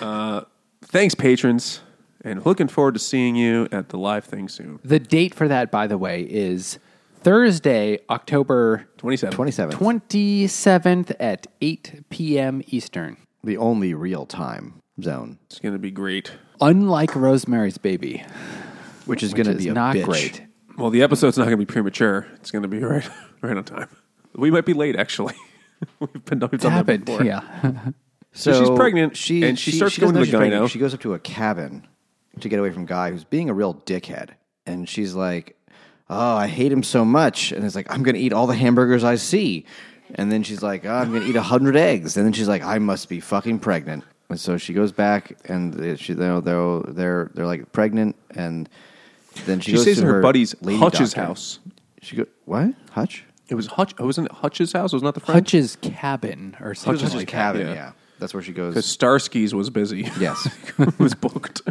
[0.00, 0.42] uh,
[0.82, 1.80] thanks, patrons,
[2.26, 4.80] and looking forward to seeing you at the live thing soon.
[4.84, 6.78] the date for that, by the way, is
[7.20, 9.36] Thursday, October 27.
[9.38, 9.72] 27th.
[9.72, 12.62] 27th at 8 p.m.
[12.66, 13.16] Eastern.
[13.44, 16.32] The only real time zone, It's going to be great.
[16.60, 18.24] Unlike Rosemary's Baby,
[19.04, 20.04] which is going to be a not bitch.
[20.04, 20.42] great.
[20.76, 22.26] Well, the episode's not going to be premature.
[22.36, 23.08] It's going to be right,
[23.42, 23.88] right on time.
[24.34, 25.34] We might be late, actually.
[26.00, 27.04] we've been we've It's done that happened.
[27.04, 27.24] before.
[27.24, 27.90] Yeah.
[28.32, 30.70] So she's pregnant, She, and she starts doesn't going to know the she's pregnant.
[30.70, 31.86] She goes up to a cabin
[32.40, 34.30] to get away from guy who's being a real dickhead,
[34.66, 35.56] and she's like,
[36.10, 38.54] "Oh, I hate him so much," and it's like, "I'm going to eat all the
[38.54, 39.64] hamburgers I see,"
[40.14, 42.48] and then she's like, oh, "I'm going to eat a hundred eggs," and then she's
[42.48, 46.40] like, "I must be fucking pregnant," and so she goes back, and they- she they're
[46.40, 48.68] they're they're, they're like pregnant, and
[49.46, 51.26] then she, She goes stays to in her buddy's lady Hutch's doctor.
[51.28, 51.58] house.
[52.02, 53.24] She go what Hutch?
[53.48, 53.96] It was Hutch.
[53.98, 54.92] Wasn't it Hutch's house?
[54.92, 55.40] It was not the friend?
[55.40, 57.32] Hutch's cabin or something Hutch's like that.
[57.32, 57.66] cabin.
[57.68, 57.74] yeah.
[57.74, 58.74] yeah, that's where she goes.
[58.74, 60.10] Because Starsky's was busy.
[60.18, 60.48] Yes.
[60.78, 61.62] it was booked.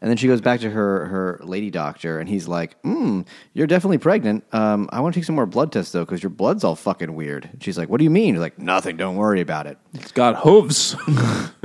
[0.00, 3.22] And then she goes back to her her lady doctor, and he's like, "Hmm,
[3.54, 4.44] you're definitely pregnant.
[4.52, 7.14] Um, I want to take some more blood tests though, because your blood's all fucking
[7.14, 8.96] weird." And she's like, "What do you mean?" He's like, "Nothing.
[8.96, 10.96] Don't worry about it." It's got hooves.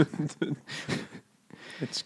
[1.82, 2.04] it's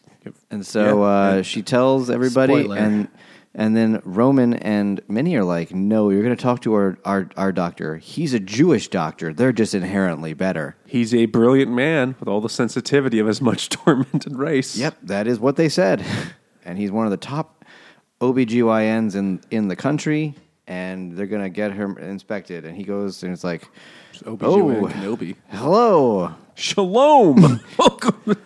[0.49, 2.77] And so uh, she tells everybody, Spoiler.
[2.77, 3.07] and
[3.53, 7.29] and then Roman and Minnie are like, "No, you're going to talk to our, our
[7.37, 7.97] our doctor.
[7.97, 9.33] He's a Jewish doctor.
[9.33, 13.69] They're just inherently better." he's a brilliant man with all the sensitivity of his much
[13.69, 14.77] tormented race.
[14.77, 16.03] Yep, that is what they said.
[16.63, 17.65] And he's one of the top
[18.21, 20.35] OBGYNs in, in the country,
[20.67, 22.65] and they're going to get him inspected.
[22.65, 23.67] And he goes and it's like,
[24.23, 24.87] OBGYN Oh.
[24.87, 25.35] Kenobi.
[25.49, 26.35] hello.
[26.53, 27.59] Shalom.
[27.79, 28.37] Welcome.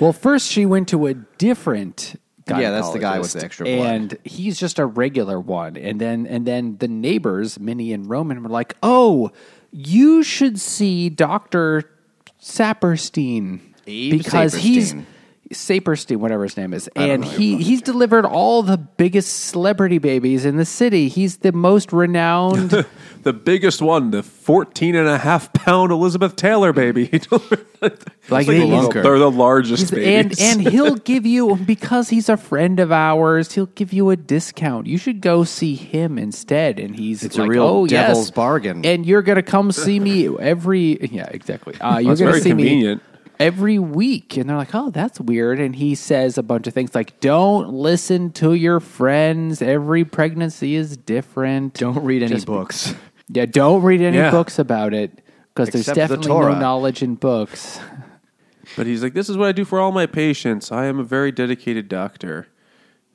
[0.00, 2.16] Well, first she went to a different
[2.48, 3.86] Yeah, that's the guy with the extra blood.
[3.86, 5.76] and he's just a regular one.
[5.76, 9.30] And then and then the neighbors, Minnie and Roman, were like, "Oh,
[9.70, 11.82] you should see Doctor
[12.40, 14.94] Sapirstein Abe because he's."
[15.52, 15.82] Sapirstein.
[15.82, 19.98] Sapirstein, whatever his name is, and he the fuck he's delivered all the biggest celebrity
[19.98, 21.08] babies in the city.
[21.08, 22.70] He's the most renowned.
[23.22, 27.10] the biggest one, the 14 and a half pound Elizabeth Taylor baby.
[28.30, 30.38] Like They're they- he's- they're the largest and babies.
[30.40, 33.52] and he'll give you because he's a friend of ours.
[33.52, 34.86] He'll give you a discount.
[34.86, 36.78] You should go see him instead.
[36.78, 38.30] And he's It's a like, real oh, devil's yes.
[38.30, 41.74] bargain." And you're gonna come see me every yeah exactly.
[41.80, 43.02] Uh, you're That's gonna very see convenient.
[43.42, 44.36] Every week.
[44.36, 45.58] And they're like, oh, that's weird.
[45.60, 49.60] And he says a bunch of things like, don't listen to your friends.
[49.60, 51.74] Every pregnancy is different.
[51.74, 52.94] Don't read any Just- books.
[53.28, 54.30] Yeah, don't read any Yeah.
[54.30, 55.22] books about it
[55.54, 56.58] because there's Except the definitely no Torah.
[56.58, 57.78] knowledge in books.
[58.76, 60.72] But he's like, "This is what I do for all my patients.
[60.72, 62.46] I am a very dedicated doctor."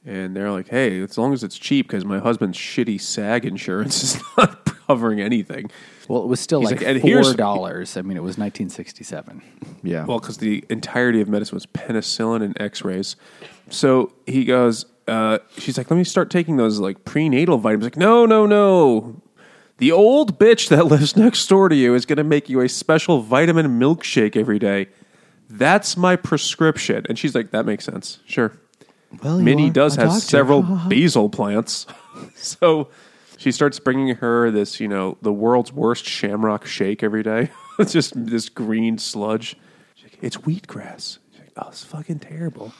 [0.05, 4.03] And they're like, "Hey, as long as it's cheap, because my husband's shitty SAG insurance
[4.15, 5.69] is not covering anything."
[6.07, 7.97] Well, it was still He's like, like, "And here's- four dollars.
[7.97, 9.41] I mean, it was 1967.
[9.83, 10.05] Yeah.
[10.05, 13.15] Well, because the entirety of medicine was penicillin and X-rays.
[13.69, 14.85] So he goes.
[15.07, 19.21] Uh, she's like, "Let me start taking those like prenatal vitamins." Like, no, no, no.
[19.77, 22.67] The old bitch that lives next door to you is going to make you a
[22.69, 24.87] special vitamin milkshake every day.
[25.49, 27.05] That's my prescription.
[27.07, 28.19] And she's like, "That makes sense.
[28.25, 28.51] Sure."
[29.23, 30.21] well, you Minnie are does a have doctor.
[30.25, 31.85] several basil plants.
[32.35, 32.89] so
[33.37, 37.51] she starts bringing her this, you know, the world's worst shamrock shake every day.
[37.79, 39.55] it's just this green sludge.
[40.03, 41.19] Like, it's wheatgrass.
[41.37, 42.73] Like, oh, it's fucking terrible.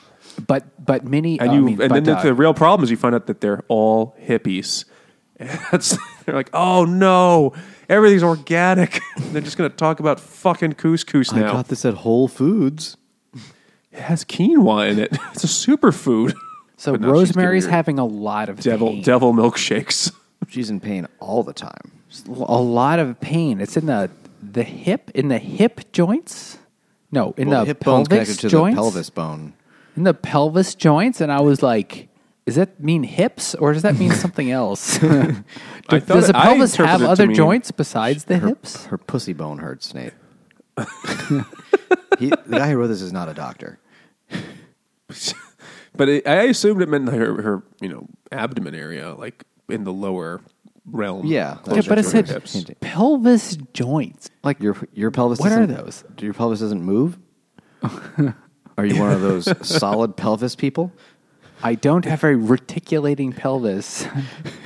[0.46, 2.98] But but Minnie, And I mean, and then uh, the, the real problem is you
[2.98, 4.86] find out that they're all hippies.
[5.38, 7.54] That's, they're like, oh no,
[7.88, 9.00] everything's organic.
[9.18, 11.50] they're just going to talk about fucking couscous now.
[11.50, 12.98] I got this at Whole Foods.
[13.92, 15.16] it has quinoa in it.
[15.34, 16.34] It's a superfood.
[16.76, 19.04] so But now she's Rosemary's having a lot of devil pain.
[19.04, 20.12] devil milkshakes.
[20.48, 21.92] She's in pain all the time.
[22.28, 23.60] a lot of pain.
[23.62, 24.10] It's in the
[24.42, 26.58] the hip in the hip joints.
[27.12, 28.76] No, in Well, the, hip bone's pelvis connected to joints.
[28.76, 29.54] the pelvis bone.
[29.96, 32.10] In the pelvis joints, and I was like,
[32.46, 36.74] "Does that mean hips, or does that mean something else?" I Does thought the pelvis
[36.74, 38.86] interpreted have other joints besides the Her, hips?
[38.88, 40.14] her pussy bone hurts, Nate.
[42.20, 43.80] he, the guy who wrote this is not a doctor.
[45.96, 49.94] But it, I assumed it meant her, her, you know, abdomen area, like in the
[49.94, 50.42] lower
[50.86, 51.26] realm.
[51.26, 51.58] Yeah.
[51.72, 52.66] Yeah, but it said hips.
[52.82, 54.30] pelvis joints.
[54.44, 55.40] Like Your your pelvis.
[55.40, 56.04] What are doesn't- those?
[56.20, 57.18] Your pelvis doesn't move.
[58.78, 60.92] are you one of those solid pelvis people?
[61.64, 64.06] I don't have a reticulating pelvis.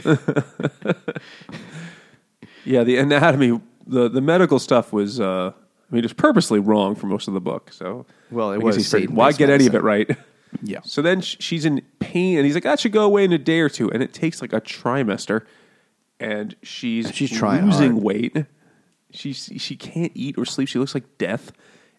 [2.64, 7.08] Yeah, the anatomy, the, the medical stuff was, uh, I mean, it's purposely wrong for
[7.08, 7.72] most of the book.
[7.74, 10.10] So, Well, it was he's figured, Why get any of it right?
[10.62, 10.80] Yeah.
[10.84, 13.38] So then sh- she's in pain, and he's like, "That should go away in a
[13.38, 13.90] day or two.
[13.92, 15.46] And it takes like a trimester,
[16.20, 18.04] and she's And she's trying losing hard.
[18.04, 18.46] weight.
[19.12, 20.68] She's she can't eat or sleep.
[20.68, 21.52] She looks like death.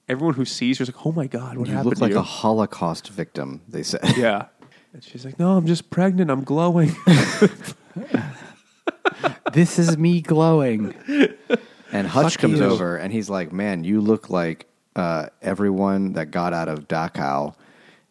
[0.08, 2.12] Everyone who sees her is like, "Oh my god, what You happened look to like
[2.12, 3.62] you?" a Holocaust victim.
[3.68, 4.00] They said.
[4.16, 4.46] yeah.
[4.94, 6.30] And she's like, "No, I'm just pregnant.
[6.30, 6.94] I'm glowing."
[9.52, 10.94] this is me glowing.
[11.92, 12.64] And Hutch Fuck comes you.
[12.66, 17.54] over and he's like, "Man, you look like uh, everyone that got out of Dachau."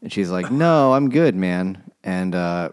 [0.02, 2.70] And she's like, "No, I'm good, man." And uh,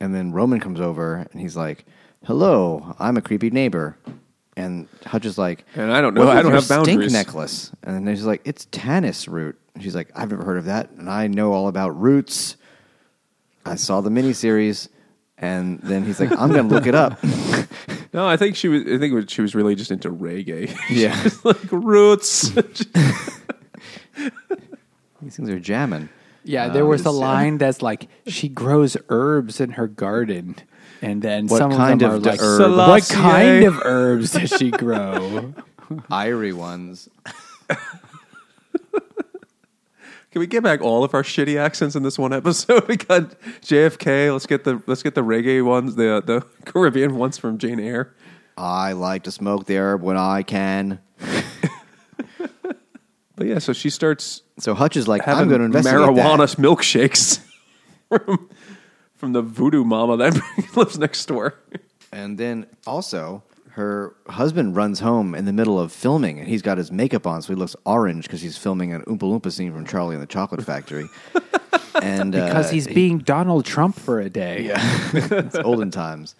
[0.00, 1.84] and then Roman comes over and he's like,
[2.24, 3.96] "Hello, I'm a creepy neighbor."
[4.56, 6.24] And Hutch is like, And I don't know.
[6.26, 7.72] "What I was don't your have boundaries." Stink necklace.
[7.82, 10.90] And then he's like, "It's tannis root." And she's like, "I've never heard of that,
[10.92, 12.56] and I know all about roots.
[13.64, 14.88] I saw the miniseries."
[15.36, 17.22] And then he's like, "I'm going to look it up."
[18.12, 18.82] no, I think she was.
[18.82, 20.72] I think it was, she was really just into reggae.
[20.88, 21.28] Yeah.
[21.42, 22.50] Like roots.
[25.22, 26.08] These things are jamming.
[26.44, 30.56] Yeah, um, there was a line that's like she grows herbs in her garden,
[31.02, 32.60] and then What some kind of them of are like, herb?
[32.76, 33.14] what Selassie.
[33.14, 35.54] kind of herbs does she grow?
[36.10, 37.08] Irie ones.
[40.30, 42.88] Can we get back all of our shitty accents in this one episode?
[42.88, 44.32] We got JFK.
[44.32, 48.12] Let's get the let's get the reggae ones, the the Caribbean ones from Jane Eyre.
[48.56, 50.98] I like to smoke the herb when I can.
[53.36, 56.54] But yeah, so she starts So Hutch is like, having I'm going to investigate marijuana
[56.54, 56.62] that.
[56.62, 57.40] milkshakes
[58.08, 58.48] from
[59.16, 60.40] from the voodoo mama that
[60.76, 61.54] lives next door.
[62.12, 66.78] And then also, her husband runs home in the middle of filming, and he's got
[66.78, 69.84] his makeup on, so he looks orange because he's filming an Oompa Loompa scene from
[69.86, 71.08] Charlie and the Chocolate Factory.
[72.00, 74.66] and Because uh, he's being Donald Trump for a day.
[74.66, 74.80] yeah,
[75.12, 76.34] it's olden times.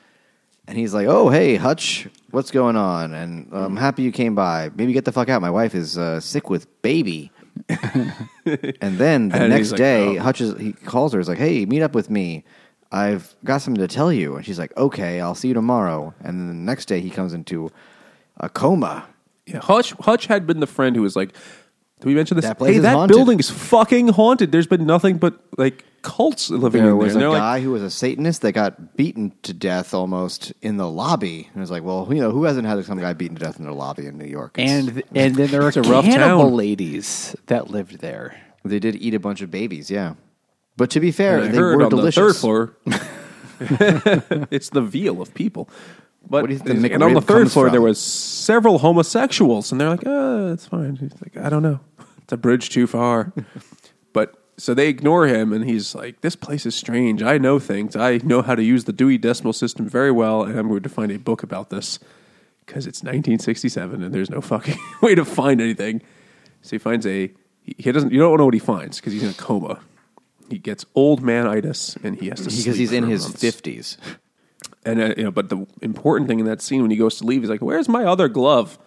[0.66, 3.12] And he's like, "Oh, hey, Hutch, what's going on?
[3.12, 4.70] And I'm happy you came by.
[4.74, 5.42] Maybe get the fuck out.
[5.42, 7.30] My wife is uh, sick with baby."
[7.68, 11.18] and then the And next he's like, day, "Oh." Hutch is, he calls her.
[11.18, 12.44] He's like, "Hey, meet up with me.
[12.90, 16.40] I've got something to tell you." And she's like, "Okay, I'll see you tomorrow." And
[16.40, 17.70] then the next day, he comes into
[18.38, 19.06] a coma.
[19.46, 21.34] Yeah, Hutch Hutch had been the friend who was like,
[22.04, 22.44] "Did we mention this?
[22.44, 24.52] That place hey, is that haunted." building is fucking haunted.
[24.52, 27.54] There's been nothing but like cults living There in was there." a And they're guy
[27.54, 31.48] like, who was a Satanist that got beaten to death almost in the lobby.
[31.48, 33.58] And it was like, well, you know, who hasn't had some guy beaten to death
[33.58, 34.58] in their lobby in New York?
[34.58, 36.54] It's- And and then there are a rough cannibal town.
[36.56, 38.36] ladies that lived there.
[38.64, 40.14] They did eat a bunch of babies, yeah.
[40.76, 42.14] But to be fair, I they heard were on delicious.
[42.16, 42.76] the third floor.
[44.50, 45.68] it's the veal of people.
[46.28, 47.72] But What do you think and on the third floor, from?
[47.72, 51.80] there was several homosexuals, and they're like, "Uh, it's fine." He's like, "I don't know,
[52.22, 53.32] it's a bridge too far."
[54.12, 57.22] but so they ignore him, and he's like, "This place is strange.
[57.22, 57.94] I know things.
[57.94, 60.88] I know how to use the Dewey Decimal System very well, and I'm going to
[60.88, 61.98] find a book about this
[62.64, 66.00] because it's 1967, and there's no fucking way to find anything."
[66.62, 67.30] So he finds a
[67.64, 68.12] he, doesn't.
[68.12, 69.80] You don't know what he finds because he's in a coma.
[70.50, 73.96] He gets old man itis, and he has to because he's in his fifties.
[74.84, 77.24] And uh, you know, but the important thing in that scene when he goes to
[77.24, 78.78] leave, he's like, "Where's my other glove?"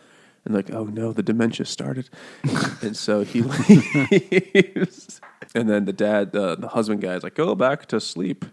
[0.45, 2.09] And like, "Oh no, the dementia started."
[2.81, 5.21] and so he leaves.
[5.55, 8.45] And then the dad, uh, the husband guy, is like, "Go back to sleep."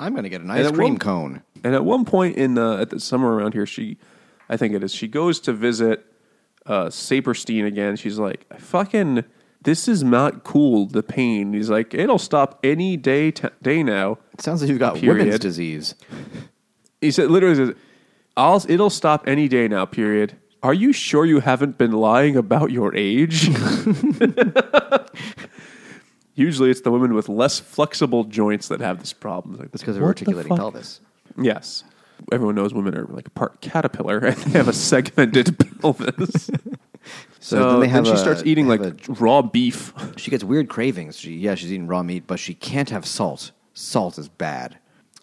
[0.00, 1.42] I'm going to get an ice cream one- cone.
[1.62, 3.98] And at one point in the at the somewhere around here, she,
[4.48, 6.06] I think it is, she goes to visit
[6.66, 7.96] uh, Sapirstein again.
[7.96, 9.24] She's like, "I fucking,
[9.62, 10.86] this is not cool.
[10.86, 14.78] The pain." He's like, "It'll stop any day t- day now." It sounds like you've
[14.78, 15.18] got Period.
[15.26, 15.94] women's disease.
[17.00, 17.74] He said, literally, says,
[18.36, 20.36] I'll, it'll stop any day now, period.
[20.62, 23.48] Are you sure you haven't been lying about your age?
[26.34, 29.56] Usually it's the women with less flexible joints that have this problem.
[29.58, 31.00] Like, That's because they're articulating pelvis.
[31.40, 31.84] Yes.
[32.32, 36.50] Everyone knows women are like a part caterpillar and they have a segmented pelvis.
[37.40, 39.92] So, then they have she a- starts eating like have raw beef.
[40.16, 41.18] She gets weird cravings.
[41.18, 43.52] She, yeah, she's eating raw meat, but she can't have salt.
[43.74, 44.78] Salt is bad.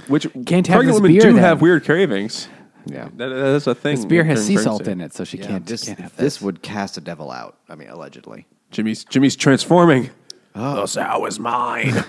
[0.08, 1.44] Which Can't have pregnant this women beer, do then.
[1.44, 2.48] have weird cravings.
[2.86, 3.10] Yeah.
[3.16, 3.96] That, that's a thing.
[3.96, 6.36] This beer has sea salt in it, so she Yeah, can't, this, can't have this
[6.36, 6.42] this.
[6.42, 7.58] would cast a devil out.
[7.70, 8.46] I mean, allegedly.
[8.72, 10.12] Jimmy's Jimmy's transforming.
[10.54, 10.82] Oh.
[10.82, 11.94] The sow is mine.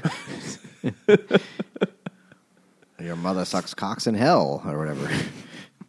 [3.01, 5.09] Your mother sucks cocks in hell, or whatever.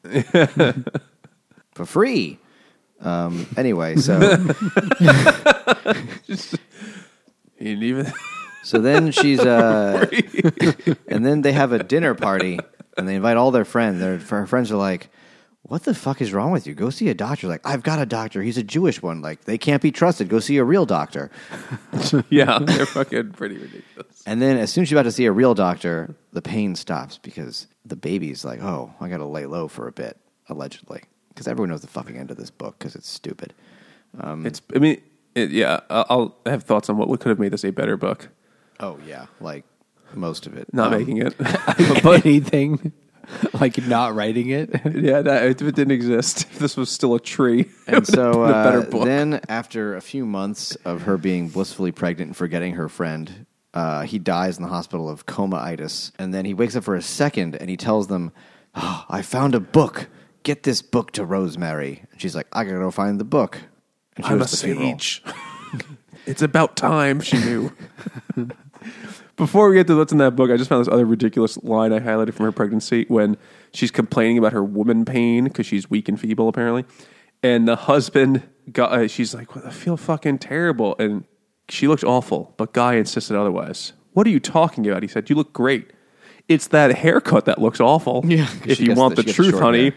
[1.73, 2.39] For free.
[2.99, 4.19] Um, anyway, so
[7.57, 8.11] He didn't even.
[8.67, 10.05] So then she's uh,
[11.07, 12.59] and then they have a dinner party,
[12.97, 14.01] and they invite all their friends.
[14.01, 15.09] Their her friends are like,
[15.61, 16.73] "What the fuck is wrong with you?
[16.73, 18.41] Go see a doctor." Like, I've got a doctor.
[18.41, 19.21] He's a Jewish one.
[19.21, 20.27] Like, they can't be trusted.
[20.27, 21.31] Go see a real doctor.
[22.29, 24.21] yeah, they're fucking pretty ridiculous.
[24.25, 27.17] And then as soon as she's about to see a real doctor, the pain stops
[27.19, 30.17] because the baby's like, "Oh, I got to lay low for a bit,"
[30.49, 33.53] allegedly, because everyone knows the fucking end of this book because it's stupid.
[34.45, 34.61] It's.
[34.75, 35.01] I mean,
[35.35, 35.79] it, yeah.
[35.89, 38.27] I'll have thoughts on what could have made this a better book.
[38.79, 39.65] Oh yeah, like
[40.13, 40.73] most of it.
[40.73, 41.35] Not Um, making it.
[42.25, 42.91] anything
[43.59, 44.69] like not writing it.
[44.95, 48.41] yeah, that, if it didn't exist, if this was still a tree, And so been
[48.49, 49.03] a better uh, book.
[49.05, 54.03] then, after a few months of her being blissfully pregnant and forgetting her friend, uh,
[54.03, 56.13] he dies in the hospital of coma-itis.
[56.17, 58.31] And then he wakes up for a second and he tells them,
[58.75, 60.07] oh, I found a book.
[60.43, 62.05] Get this book to Rosemary.
[62.13, 63.59] And she's like, I gotta go find the book.
[64.15, 64.91] And she I'm a goes to the funeral.
[64.91, 65.21] sage.
[66.25, 67.73] it's about time she knew.
[69.35, 71.93] Before we get to what's in that book, I just found this other ridiculous line
[71.93, 73.37] I highlighted from her pregnancy when
[73.73, 76.85] she's complaining about her woman pain because she's weak and feeble, apparently.
[77.43, 80.95] And the husband, got, uh, she's like, I feel fucking terrible.
[80.97, 81.25] And
[81.69, 83.93] she looked awful, but Guy insisted otherwise.
[84.13, 85.03] What are you talking about?
[85.03, 85.91] He said, You look great.
[86.47, 88.23] It's that haircut that looks awful.
[88.25, 89.93] Yeah, If you want the- the, truth, honey, hair.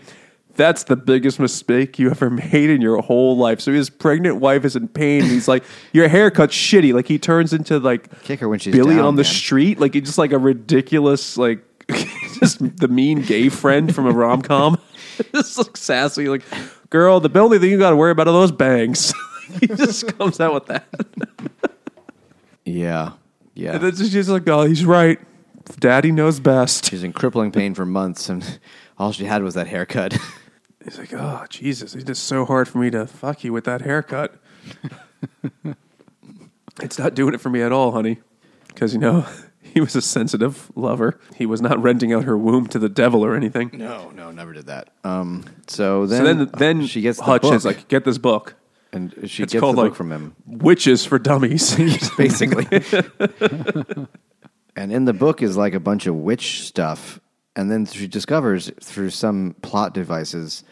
[0.54, 3.60] That's the biggest mistake you ever made in your whole life.
[3.60, 5.22] So his pregnant wife is in pain.
[5.22, 8.96] He's like, "Your haircut's shitty." Like he turns into like Kick her when she's Billy
[8.96, 9.32] down, on the man.
[9.32, 9.80] street.
[9.80, 11.64] Like he's just like a ridiculous like
[12.38, 14.78] just the mean gay friend from a rom com.
[15.34, 16.42] just like sassy, like
[16.90, 17.20] girl.
[17.20, 19.12] The only thing you got to worry about are those bangs.
[19.60, 20.86] he just comes out with that.
[22.64, 23.12] Yeah,
[23.54, 23.74] yeah.
[23.74, 25.18] And then she's like, "Oh, he's right.
[25.78, 28.58] Daddy knows best." She's in crippling pain for months, and
[28.98, 30.16] all she had was that haircut.
[30.84, 33.82] He's like, "Oh, Jesus, it's just so hard for me to fuck you with that
[33.82, 34.34] haircut."
[36.82, 38.18] it's not doing it for me at all, honey.
[38.68, 39.26] Because you know,
[39.62, 41.18] he was a sensitive lover.
[41.36, 43.70] He was not renting out her womb to the devil or anything.
[43.74, 44.90] no, no, never did that.
[45.04, 48.18] Um, so then, so then, then she gets the Hutch book, is like, "Get this
[48.18, 48.54] book."
[48.92, 50.34] and she It's gets the called book like from him.
[50.46, 51.76] Witches for Dummies.
[52.16, 52.66] basically.
[54.76, 57.20] and in the book is like a bunch of witch stuff,
[57.60, 60.64] and then she discovers through some plot devices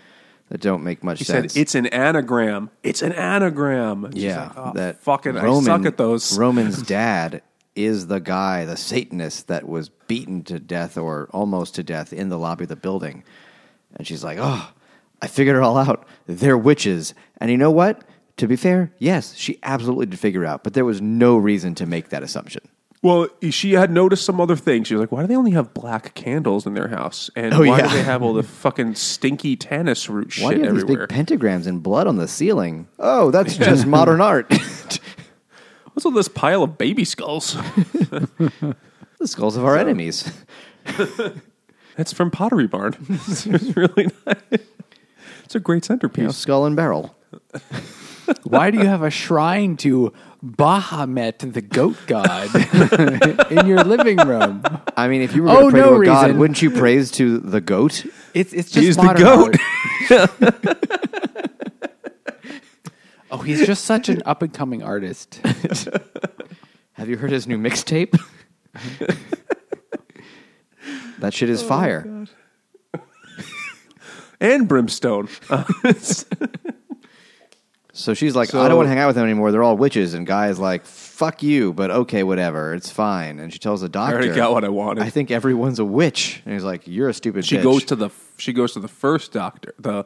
[0.49, 1.57] that don't make much he said, sense.
[1.57, 2.70] "It's an anagram.
[2.82, 5.36] It's an anagram." And yeah, like, oh, that fucking.
[5.36, 6.39] I suck at those.
[6.39, 7.43] Roman's dad
[7.76, 12.28] is the guy, the Satanist that was beaten to death or almost to death in
[12.28, 13.22] the lobby of the building.
[13.95, 14.70] And she's like, "Oh,
[15.20, 16.07] I figured it all out.
[16.26, 18.03] They're witches." And you know what?
[18.39, 21.86] To be fair, yes, she absolutely did figure out, but there was no reason to
[21.86, 22.62] make that assumption.
[23.01, 24.88] Well, she had noticed some other things.
[24.88, 27.30] She was like, "Why do they only have black candles in their house?
[27.36, 27.88] And Oh, why yeah.
[27.88, 31.07] do they have all the fucking stinky tannis root Why do shit you have everywhere?
[31.07, 32.88] these big pentagrams and blood on the ceiling?
[32.99, 34.53] Oh, that's just modern art.
[35.92, 37.55] What's all this pile of baby skulls?
[39.18, 40.32] the skulls of our enemies.
[41.96, 42.94] It's from Pottery Barn.
[43.09, 43.46] it's
[43.76, 44.61] really nice.
[45.44, 46.36] It's a great You know, centerpiece.
[46.36, 47.16] skull and barrel.
[48.45, 50.12] Why do you have a shrine to
[50.43, 52.49] Baphomet, the goat god,
[53.51, 54.62] in your living room?
[54.97, 56.39] I mean, if you were Oh, going to pray no to a god, reason.
[56.39, 58.05] wouldn't you praise to the goat?
[58.35, 59.57] It's it's just He's the goat.
[60.11, 60.79] art.
[63.31, 65.41] oh, he's just such an up and coming artist.
[66.93, 68.18] Have you heard his new mixtape?
[71.18, 72.26] that shit Oh, is fire.
[74.41, 75.29] and Brimstone.
[77.99, 79.51] So she's like, So- I don't want to hang out with them anymore.
[79.51, 80.14] They're all witches.
[80.14, 82.72] And Guy's like, fuck you, but okay, whatever.
[82.74, 83.40] It's fine.
[83.40, 85.03] And she tells the I doctor, already got what I wanted.
[85.03, 86.40] I think everyone's a witch.
[86.44, 87.62] And he's like, you're a stupid she bitch.
[87.64, 89.74] goes to the she goes to the first doctor.
[89.80, 90.05] The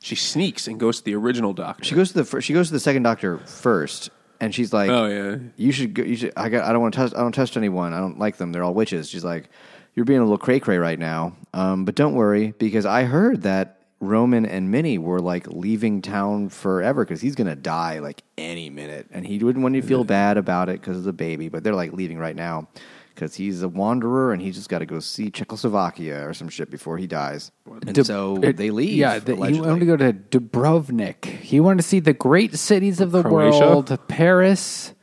[0.00, 1.82] she sneaks and goes to the original doctor.
[1.84, 4.90] She goes to the fir- she goes to the second doctor first, and she's like,
[4.90, 5.36] Oh, yeah.
[5.56, 6.02] you should go.
[6.02, 6.32] You should.
[6.36, 6.64] I got.
[6.68, 7.14] I don't want to test.
[7.16, 7.94] I don't test anyone.
[7.94, 8.52] I don't like them.
[8.52, 9.08] They're all witches.
[9.08, 9.48] She's like,
[9.94, 11.34] you're being a little cray cray right now.
[11.54, 13.78] Um, but don't worry because I heard that
[14.08, 19.06] Roman and Minnie were like leaving town forever because he's gonna die like any minute,
[19.10, 21.48] and he wouldn't want you to feel bad about it because of the baby.
[21.48, 22.68] But they're like leaving right now.
[23.14, 26.68] Because he's a wanderer and he's just got to go see Czechoslovakia or some shit
[26.68, 27.52] before he dies.
[27.86, 28.96] And Dub- so it- they leave.
[28.96, 29.68] Yeah, the, he allegedly.
[29.68, 31.24] wanted to go to Dubrovnik.
[31.24, 33.60] He wanted to see the great cities of the Croatia?
[33.60, 34.94] world: Paris,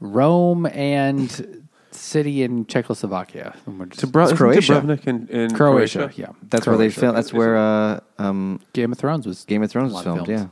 [0.00, 1.59] Rome, and
[2.10, 3.54] city in Czechoslovakia.
[3.66, 4.72] And we're just- Dubro- It's isn't Croatia.
[4.74, 6.20] Dubrovnik in, in Croatia, Croatia.
[6.20, 6.32] yeah.
[6.50, 7.00] That's where they Croatia.
[7.00, 7.16] filmed.
[7.16, 9.44] That's where uh, um, Game of Thrones was.
[9.44, 10.28] Game of Thrones a was lot filmed.
[10.28, 10.50] Yeah, films.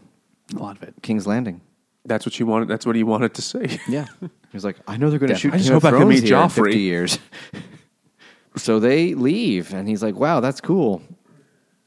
[0.54, 0.94] a lot of it.
[1.02, 1.60] King's Landing.
[2.04, 2.68] That's what she wanted.
[2.68, 3.78] That's what he wanted to say.
[3.88, 5.38] Yeah, he was like, I know they're going to Yeah.
[5.38, 6.64] shoot I just Game of hope I can Thrones meet here in Joffrey.
[6.72, 7.18] fifty years.
[8.56, 11.02] so they leave, and he's like, "Wow, that's cool."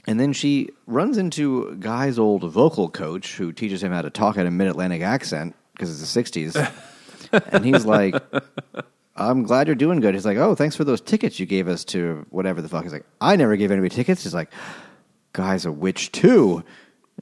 [0.07, 4.37] And then she runs into Guy's old vocal coach, who teaches him how to talk
[4.37, 6.71] in a Mid Atlantic accent because it's the '60s.
[7.51, 8.15] and he's like,
[9.21, 11.83] "I'm glad you're doing good." He's like, "Oh, thanks for those tickets you gave us
[11.85, 14.51] to whatever the fuck." He's like, "I never gave anybody tickets." He's like,
[15.33, 16.63] "Guy's a witch too."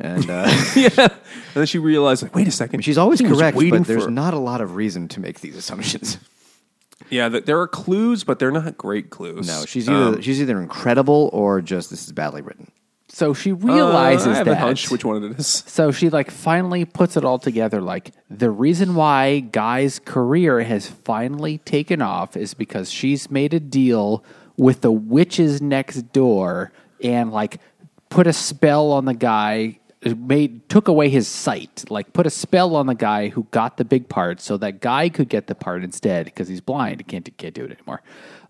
[0.02, 0.90] And uh, yeah.
[0.98, 1.12] And
[1.54, 2.82] then she realized, like, wait a second.
[2.86, 6.18] she's always correct, but there's for- not a lot of reason to make these assumptions.
[7.10, 9.48] Yeah, th- there are clues, but they're not great clues.
[9.48, 12.70] No, she's either Um, she's either incredible or just this is badly written.
[13.12, 14.58] So she uh, realizes I have that.
[14.58, 15.48] a hunch which one it is.
[15.48, 17.82] So she like finally puts it all together.
[17.82, 23.60] Like the reason why Guy's career has finally taken off is because she's made a
[23.60, 24.24] deal
[24.58, 26.72] with the witches next door
[27.04, 27.60] and like
[28.10, 29.80] put a spell on the guy.
[30.02, 33.84] Made took away his sight, like put a spell on the guy who got the
[33.84, 37.02] big part, so that guy could get the part instead because he's blind.
[37.02, 38.02] He can't can't do it anymore.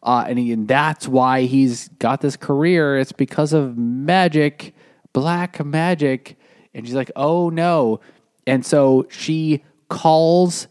[0.02, 2.97] Uh, and, he, and that's why he's got this career.
[2.97, 4.74] It's because of magic,
[5.14, 6.38] black magic.
[6.74, 8.00] And she's like, oh no.
[8.47, 10.68] And so she calls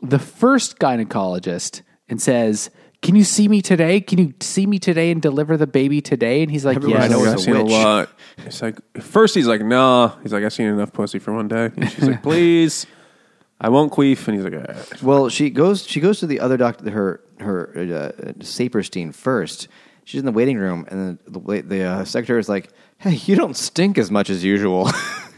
[0.00, 2.70] the first gynecologist and says,
[3.02, 4.00] Can you see me today?
[4.00, 6.42] Can you see me today and deliver the baby today?
[6.42, 7.10] And he's like, Everyone Yes.
[7.10, 7.72] knows I know a I've seen witch.
[7.72, 8.08] a lot.
[8.38, 10.16] It's like first he's like, nah.
[10.22, 11.70] He's like, I've seen enough pussy for one day.
[11.76, 12.86] And she's like, please,
[13.60, 14.28] I won't queef.
[14.28, 17.70] And he's like, "Ah." Well, she goes she goes to the other doctor, her her
[17.74, 19.68] uh, Sapirstein first.
[20.04, 23.36] She's in the waiting room, and the the, the uh, secretary is like, "Hey, you
[23.36, 24.90] don't stink as much as usual,"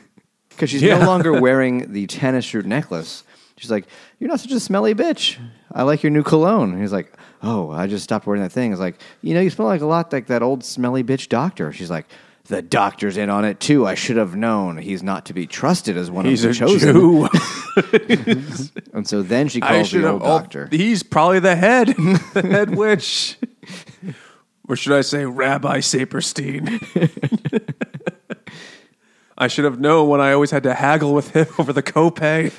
[0.50, 0.98] because she's Yeah.
[0.98, 3.22] no longer wearing the tennis shoe necklace.
[3.58, 3.86] She's like,
[4.18, 5.38] "You're not such a smelly bitch.
[5.72, 8.70] I like your new cologne." And he's like, "Oh, I just stopped wearing that thing."
[8.70, 11.72] He's like, "You know, you smell like a lot like that old smelly bitch doctor."
[11.72, 12.06] She's like.
[12.48, 13.86] The doctor's in on it too.
[13.86, 14.78] I should have known.
[14.78, 16.92] He's not to be trusted as one he's of the chosen.
[16.92, 17.28] Jew.
[18.96, 20.68] And so then she calls the old oh, doctor.
[20.70, 21.88] he's probably the head,
[22.32, 23.36] the head witch.
[24.66, 26.82] Or should I say, Rabbi Sapirstein?
[29.38, 32.54] I should have known when I always had to haggle with him over the copay.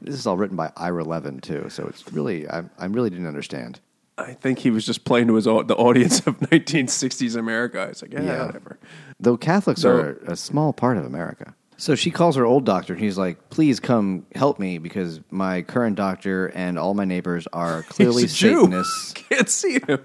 [0.00, 3.26] This is all written by Ira Levin too, so it's really I, I really didn't
[3.26, 3.80] understand.
[4.20, 7.82] I think he was just playing to his the audience of 1960s America.
[7.90, 8.46] It's like, yeah, Yeah.
[8.46, 8.78] whatever.
[9.18, 11.54] Though Catholics So- are a small part of America.
[11.76, 15.62] So she calls her old doctor and he's like, "Please come help me because my
[15.62, 18.60] current doctor and all my neighbors are clearly he's a Jew.
[18.60, 20.04] Satanists." Can't see him.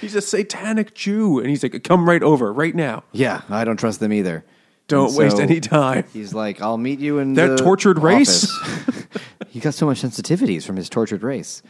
[0.00, 3.04] he's a satanic Jew, and he's like, "Come right over, right now.
[3.12, 4.42] Yeah, I don't trust them either.
[4.88, 8.44] Don't And waste any time." He's like, "I'll meet you in That the tortured race?
[8.50, 8.99] office."
[9.50, 11.62] He got so much sensitivities from his tortured race,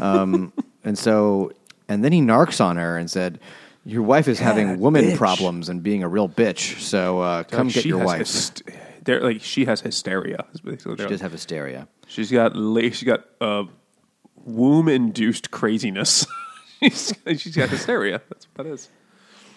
[0.00, 0.52] um,
[0.84, 1.52] and so
[1.88, 3.40] and then he narcs on her and said.
[3.88, 5.16] Your wife is having woman bitch.
[5.16, 6.80] problems and being a real bitch.
[6.80, 8.22] So uh, come Like, get your wife.
[8.22, 8.62] hyst-
[9.04, 10.44] they're like she has hysteria.
[10.56, 11.86] She does like, have hysteria.
[12.08, 13.62] She's got la- she's got uh,
[14.44, 16.26] womb induced craziness.
[16.82, 18.20] she's, she's got hysteria.
[18.28, 18.88] That's what that is.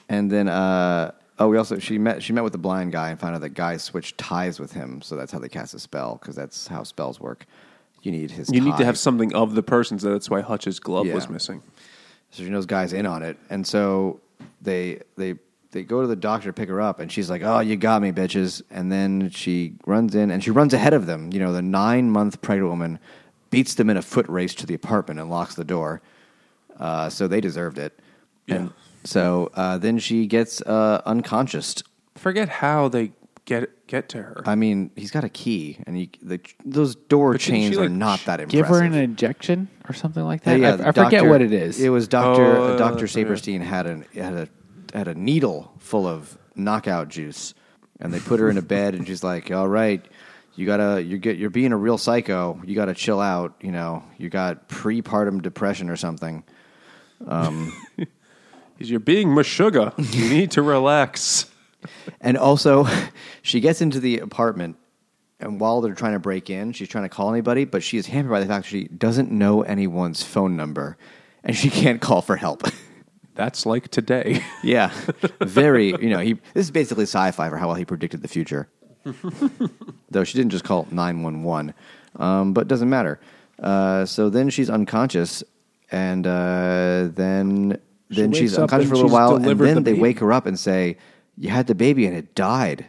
[0.07, 3.19] And then, uh, oh, we also she met she met with the blind guy and
[3.19, 6.17] found out that guy switched ties with him, so that's how they cast a spell
[6.21, 7.45] because that's how spells work.
[8.01, 8.49] You need his.
[8.49, 8.83] You need to tie.
[8.83, 11.61] have something of the person, so that's why Hutch's glove was missing.
[12.31, 14.21] So she knows guys in on it, and so
[14.61, 15.35] they they
[15.71, 18.01] they go to the doctor to pick her up, and she's like, "Oh, you got
[18.01, 21.31] me, bitches!" And then she runs in, and she runs ahead of them.
[21.33, 22.99] You know, the nine month pregnant woman
[23.49, 26.01] beats them in a foot race to the apartment and locks the door.
[26.79, 27.99] Uh, so they deserved it.
[28.47, 28.71] And
[29.03, 31.75] so uh, then she gets uh, unconscious.
[32.15, 33.11] Forget how they
[33.45, 34.43] get get to her.
[34.45, 37.79] I mean, he's got a key, and he, the, those door But didn't chains she,
[37.79, 38.51] are like, not that impressive.
[38.51, 40.55] Give her an injection or something like that.
[40.63, 41.79] I, the I forget doctor- what it is.
[41.81, 43.25] It was Doctor Oh, Doctor yeah.
[43.25, 44.47] Sapirstein had an had a
[44.93, 47.53] had a needle full of knockout juice,
[47.99, 50.05] and they put her in a bed, and she's like, "All right,
[50.55, 52.61] you gotta you get you're being a real psycho.
[52.65, 53.55] You gotta chill out.
[53.61, 56.43] You know, you got prepartum depression or something."
[58.79, 59.93] You're being Meshuggah.
[60.13, 61.45] You need to relax.
[62.21, 62.87] And also,
[63.41, 64.77] she gets into the apartment,
[65.39, 68.07] and while they're trying to break in, she's trying to call anybody, but she is
[68.07, 70.97] hampered by the fact that she doesn't know anyone's phone number,
[71.43, 72.63] and she can't call for help.
[73.35, 74.43] That's like today.
[74.63, 74.91] yeah,
[75.39, 75.87] very.
[75.89, 76.33] You know, he.
[76.53, 78.67] This is basically sci-fi for how well he predicted the future.
[80.11, 81.73] Though she didn't just call nine one one,
[82.17, 83.19] but doesn't matter.
[83.57, 85.41] Uh, so then she's unconscious,
[85.89, 87.79] and uh, then
[88.11, 90.45] She then she's unconscious for a little while, and then the they wake her up
[90.45, 90.97] and say,
[91.37, 92.87] "You had the baby and it died."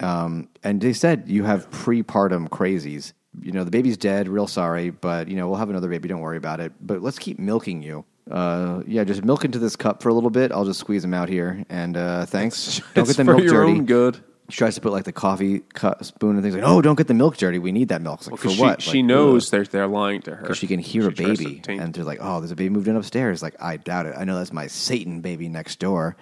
[0.00, 3.12] Um, and they said you have prepartum crazies.
[3.42, 4.28] You know the baby's dead.
[4.28, 6.08] Real sorry, but you know we'll have another baby.
[6.08, 6.72] Don't worry about it.
[6.80, 8.04] But let's keep milking you.
[8.30, 10.50] Uh, yeah, just milk into this cup for a little bit.
[10.50, 11.62] I'll just squeeze them out here.
[11.68, 12.80] And uh, thanks.
[12.94, 13.80] Don't It's get the for milk your dirty.
[13.80, 14.24] good.
[14.50, 17.08] She tries to put like the coffee cu- spoon and things like, "Oh, don't get
[17.08, 17.58] the milk dirty.
[17.58, 18.82] We need that milk." It's like, for Because she, what?
[18.82, 20.42] she Like, knows they're, they're lying to her.
[20.42, 22.50] Because she can hear a She tries to baby, taint- and they're like, "Oh, there's
[22.50, 24.14] a baby moved in upstairs." Like, I doubt it.
[24.18, 26.16] I know that's my Satan baby next door.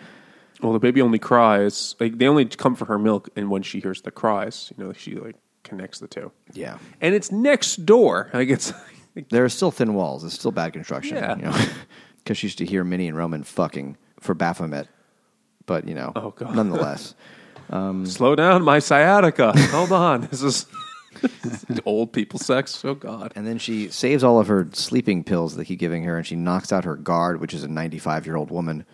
[0.63, 1.97] well, the baby only cries.
[1.99, 4.93] Like they only come for her milk, and when she hears the cries, you know,
[4.93, 6.31] she like connects the two.
[6.53, 8.31] Yeah, And it's next door.
[8.35, 8.73] Like it's
[9.31, 10.23] there are still thin walls.
[10.25, 11.17] It's still bad construction.
[11.17, 11.37] Yeah.
[11.37, 11.57] you know,
[12.19, 14.87] because she used to hear Minnie and Roman fucking for Baphomet,
[15.67, 16.55] but you know, Oh, God.
[16.55, 17.15] nonetheless,
[18.07, 19.53] slow down, my sciatica.
[19.71, 20.67] Hold on, this is
[21.85, 22.85] old people sex.
[22.85, 23.33] Oh God.
[23.37, 26.37] and then she saves all of her sleeping pills that keep giving her, and she
[26.37, 28.85] knocks out her guard, which is a ninety-five-year-old woman,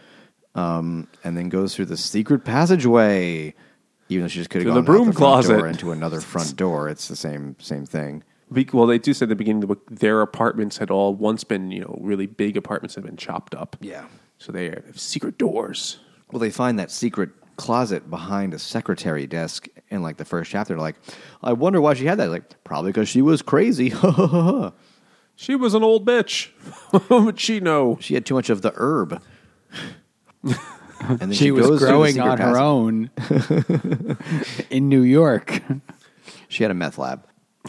[0.55, 3.55] um, and then goes through the secret passageway.
[4.11, 5.65] Even though she just could have gone the broom front closet.
[5.67, 8.25] into another front door, it's the same same thing.
[8.73, 11.45] Well, they do say at the beginning of the book their apartments had all once
[11.45, 13.77] been, you know, really big apartments had been chopped up.
[13.81, 14.07] Yeah.
[14.39, 15.99] So they have secret doors.
[16.33, 20.73] Well, they find that secret closet behind a secretary desk in like the first chapter.
[20.73, 20.97] They're like,
[21.43, 22.31] I wonder why she had that.
[22.31, 23.93] Like, probably because she was crazy.
[25.41, 26.49] She was an old bitch.
[27.07, 27.97] What she know?
[28.01, 29.23] she had too much of the herb.
[30.43, 33.09] and then she, was goes through the growing on her own
[34.71, 35.63] in New York.
[36.49, 37.25] She had a meth lab.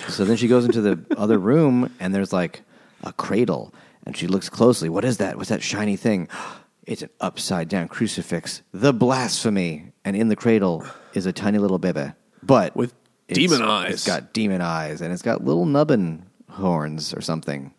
[0.07, 2.63] So then she goes into the other room and there's like
[3.03, 3.71] a cradle.
[4.03, 4.89] And she looks closely.
[4.89, 5.37] What is that?
[5.37, 6.27] What's that shiny thing?
[6.89, 8.61] It's an upside down crucifix.
[8.73, 9.91] The blasphemy.
[10.03, 10.83] And in the cradle
[11.13, 12.11] is a tiny little baby.
[12.41, 12.93] But With
[13.27, 13.93] demon eyes.
[13.93, 17.73] It's got demon eyes and it's got little nubbin horns or something.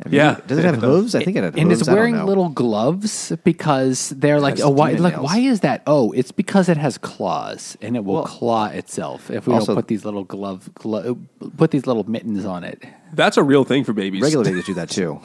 [0.00, 0.40] And Yeah.
[0.46, 1.14] Does it have hooves?
[1.14, 1.82] I think it had and hooves.
[1.82, 4.88] it's wearing little gloves because they're like, oh, why?
[4.94, 5.82] demon Like, why is that?
[5.86, 9.66] Oh, it's because it has claws and it will Well, claw itself if we also-
[9.66, 11.16] don't put these little glove, glo-
[11.56, 12.82] put these little mittens on it.
[13.12, 14.22] That's a real thing for babies.
[14.22, 15.20] Regular babies do that too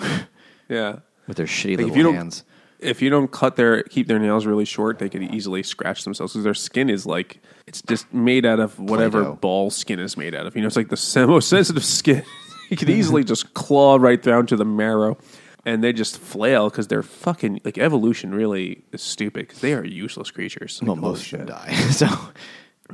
[0.69, 0.97] Yeah.
[1.27, 2.43] with their shitty Like, if little you don't- hands.
[2.83, 6.33] If you don't cut their keep their nails really short, they could easily scratch themselves
[6.33, 9.35] because their skin is like it's just made out of whatever Play-Doh.
[9.37, 10.55] ball skin is made out of.
[10.55, 12.23] You know, it's like the se- most sensitive skin.
[12.69, 15.17] you could easily just claw right down to the marrow,
[15.65, 18.33] and they just flail because they're fucking like evolution.
[18.35, 20.79] Really is stupid because they are useless creatures.
[20.83, 21.73] Well, Like, most should die.
[21.91, 22.07] so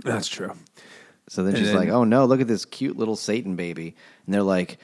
[0.04, 0.54] That's true.
[1.28, 3.96] So then And she's then- like, "Oh no, look at this cute little Satan baby,"
[4.26, 4.80] and they're like,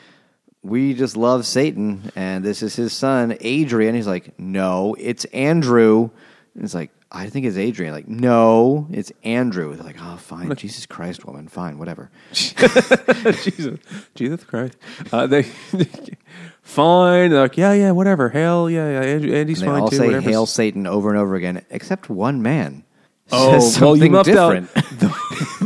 [0.66, 6.10] "We just love Satan, and this is his son, Adrian." He's like, "No, it's Andrew."
[6.56, 10.54] And it's like, "I think it's Adrian." Like, "No, it's Andrew." They're like, "Oh, fine,
[10.58, 13.80] Jesus Christ, woman, fine, whatever." Jesus,
[14.16, 14.76] Jesus Christ.
[15.12, 15.44] Uh, they
[16.62, 17.32] fine.
[17.32, 18.30] They're like, yeah, yeah, whatever.
[18.30, 19.08] Hail, yeah, yeah.
[19.08, 19.98] Andy, Andy's And they fine all too.
[19.98, 20.30] say whatever.
[20.30, 22.84] "Hail Satan" over and over again, except one man.
[23.32, 24.70] Oh, well, you something left different.
[24.78, 24.84] out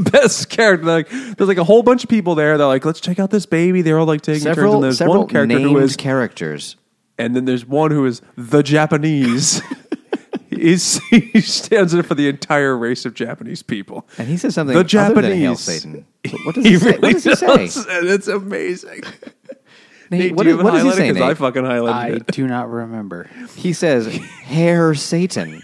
[0.11, 0.85] best character.
[0.85, 2.57] Like, there's like a whole bunch of people there.
[2.57, 3.81] They're like, let's check out this baby.
[3.81, 6.75] They're all like taking turns, several and there's several one character named who is, characters.
[7.17, 9.61] and then there's one who is the Japanese.
[10.49, 14.05] He's, he stands in for the entire race of Japanese people.
[14.17, 15.59] And he says something The other than "Hail Japanese.
[15.61, 16.05] Satan."
[16.43, 16.91] What does he, say?
[16.97, 17.57] what does he say?
[17.57, 19.03] does, and it's amazing.
[20.11, 20.95] Nate, Nate, what do you is- have what does he highlighted?
[20.95, 21.37] say, 'Cause I Nate?
[21.37, 22.27] fucking highlighted I it.
[22.27, 23.29] do not remember.
[23.55, 25.61] He says, Hair Satan.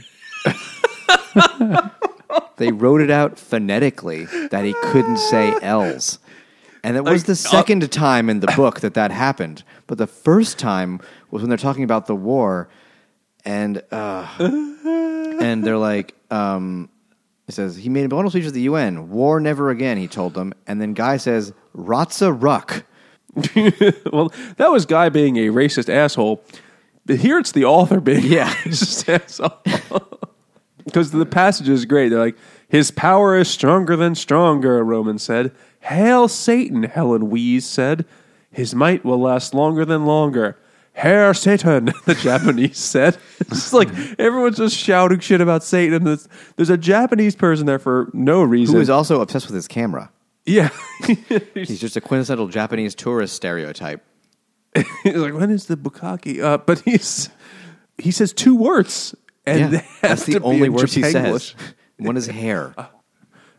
[2.57, 6.19] they wrote it out phonetically that he couldn't say L's.
[6.83, 9.63] And it was the uh, second time in the book that that happened.
[9.87, 10.99] But the first time
[11.31, 12.69] was when they're talking about the war.
[13.43, 16.89] And, uh, and they're like, um,
[17.47, 19.09] he says, he made a wonderful speech at the UN.
[19.09, 20.53] War never again, he told them.
[20.67, 22.85] And then Guy says, Ratza Ruck.
[24.13, 26.43] well, that was Guy being a racist asshole.
[27.05, 28.49] But here it's the author being Yeah.
[28.51, 30.19] a racist asshole.
[30.85, 32.09] Because the passage is great.
[32.09, 35.51] They're like, His power is stronger than stronger, Roman said.
[35.81, 38.05] Hail Satan, Helen Wees said.
[38.51, 40.57] His might will last longer than longer.
[40.93, 43.17] Hail Satan, the Japanese said.
[43.41, 45.95] It's like everyone's just shouting shit about Satan.
[45.95, 48.75] And there's, there's a Japanese person there for no reason.
[48.75, 50.09] Who is also obsessed with his camera.
[50.45, 50.69] yeah.
[51.53, 54.01] He's just a quintessential Japanese tourist stereotype.
[55.03, 56.41] he's like, when is the bukkake?
[56.41, 57.29] Uh, but he's
[57.97, 59.15] he says two words,
[59.45, 61.55] and Yeah, that's the only word he says.
[61.97, 62.73] One is hair.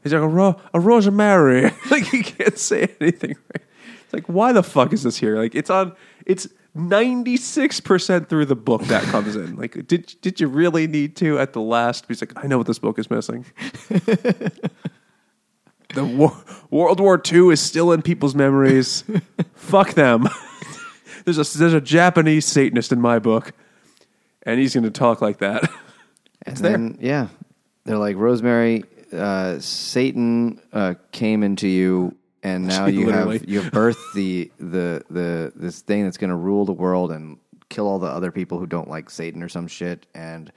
[0.03, 1.73] He's like a, ro- a rosemary.
[1.91, 3.63] like he can't say anything right.
[4.05, 5.37] It's like why the fuck is this here?
[5.37, 5.97] Like it's on.
[6.25, 9.57] It's ninety six percent through the book that comes in.
[9.57, 12.05] Like did did you really need to at the last?
[12.07, 13.47] He's like I know what this book is missing.
[13.89, 14.53] the
[16.05, 16.37] war-
[16.71, 19.05] World War II is still in people's memories.
[19.55, 20.29] fuck them.
[21.25, 23.53] there's a there's a Japanese Satanist in my book,
[24.47, 25.71] and he's going to talk like that.
[26.49, 26.71] And there.
[26.71, 27.27] then, yeah,
[27.87, 33.39] they're like, Rosemary, uh, Satan uh, came into you, and now you Literally.
[33.39, 37.11] have you have birthed the the the this thing that's going to rule the world
[37.11, 37.39] and
[37.69, 40.07] kill all the other people who don't like Satan or some shit.
[40.15, 40.53] And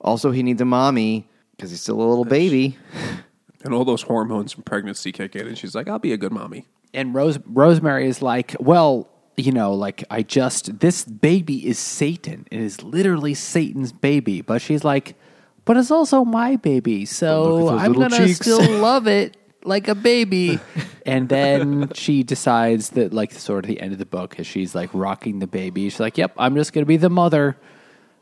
[0.00, 2.78] also, he needs a mommy because he's still a little baby.
[3.64, 6.32] and all those hormones from pregnancy kick in, and she's like, "I'll be a good
[6.32, 11.78] mommy." And Rose Rosemary is like, well, you know, like I just this baby is
[11.78, 12.46] Satan.
[12.50, 14.40] It is literally Satan's baby.
[14.40, 15.16] But she's like,
[15.64, 18.38] but it's also my baby, so Look at those I'm gonna cheeks.
[18.40, 20.60] still love it like a baby.
[21.06, 24.74] and then she decides that, like, sort of the end of the book, as she's
[24.74, 27.56] like rocking the baby, she's like, "Yep, I'm just gonna be the mother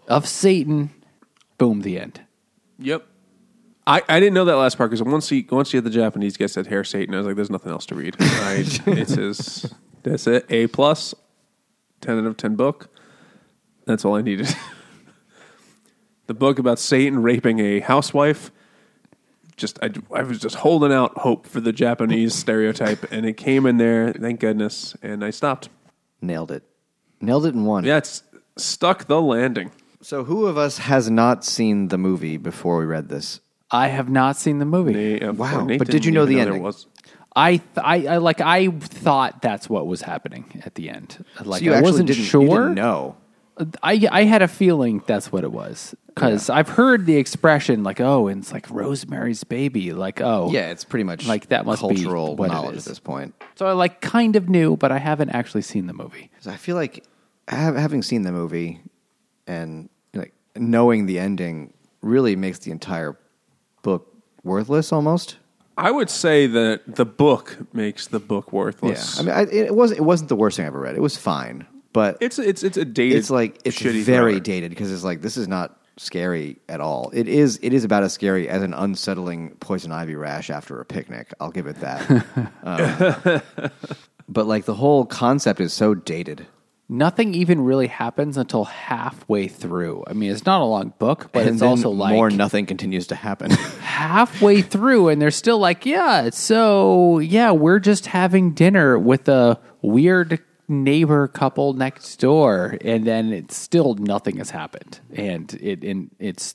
[0.09, 0.91] of Satan."
[1.59, 2.21] Boom, the end.
[2.79, 3.07] Yep.
[3.87, 6.37] I, I didn't know that last part because once he once you had the Japanese
[6.37, 9.75] guy said hair Satan, I was like, "There's nothing else to read." I, it's his
[10.03, 10.47] that's it.
[10.51, 11.15] A plus,
[12.01, 12.89] ten out of ten book.
[13.87, 14.49] That's all I needed.
[16.27, 18.51] the book about Satan raping a housewife.
[19.57, 23.67] Just I, I was just holding out hope for the Japanese stereotype, and it came
[23.67, 24.13] in there.
[24.13, 25.69] Thank goodness, and I stopped.
[26.21, 26.63] Nailed it.
[27.21, 27.85] Nailed it in one.
[27.85, 28.23] Yeah, it's
[28.57, 29.71] stuck the landing.
[30.01, 33.41] So, who of us has not seen the movie before we read this?
[33.71, 34.93] I have not seen the movie.
[34.93, 36.63] Nate- uh, Wow, Nate but didn't you know the there ending?
[36.63, 36.87] was.
[37.35, 41.25] I, th- I, I like I thought that's what was happening at the end.
[41.45, 42.43] Like So you I actually wasn't didn't, sure.
[42.43, 43.17] You didn't know.
[43.57, 47.83] Uh, I I had a feeling that's what it was because I've heard the expression
[47.85, 51.65] like oh and it's like Rosemary's Baby like oh Yeah, it's pretty much Like, that
[51.67, 53.35] must be cultural it knowledge at this point.
[53.55, 56.31] so I like kind of knew but I haven't actually seen the movie.
[56.47, 57.05] I feel like
[57.49, 58.81] having seen the movie
[59.47, 61.73] and like knowing the ending
[62.03, 63.17] really makes the entire
[63.83, 64.13] book
[64.45, 65.37] worthless almost.
[65.77, 69.19] I would say that the book makes the book worthless.
[69.19, 70.95] I mean, I, it was it wasn't the worst thing I ever read.
[70.97, 73.19] It was fine, but it's it's it's a dated.
[73.19, 77.11] it's like it's very dated because it's like this is not scary at all.
[77.15, 80.85] It is it is about as scary as an unsettling poison ivy rash after a
[80.85, 81.33] picnic.
[81.41, 82.27] I'll give it that.
[82.65, 83.43] Um,
[84.29, 86.47] but like the whole concept is so dated.
[86.89, 90.05] Nothing even really happens until halfway through.
[90.07, 93.07] I mean, it's not a long book, but and it's also like more nothing continues
[93.09, 93.51] to happen.
[93.81, 99.59] halfway through and they're still like, yeah, so yeah, we're just having dinner with a
[99.81, 106.11] weird neighbor couple next door and then it's still nothing has happened and it and
[106.19, 106.55] it's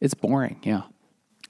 [0.00, 0.82] it's boring, yeah.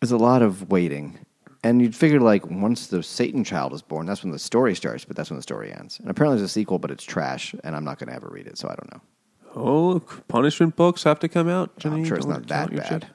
[0.01, 1.19] There's a lot of waiting.
[1.65, 5.05] And you'd figure like once the Satan child is born, that's when the story starts,
[5.05, 5.99] but that's when the story ends.
[5.99, 8.47] And apparently there's a sequel, but it's trash, and I'm not going to ever read
[8.47, 9.01] it, so I don't know.
[9.57, 11.73] Oh, punishment books have to come out.
[11.85, 12.89] I'm sure it's Don't not that your bad.
[13.05, 13.07] shit.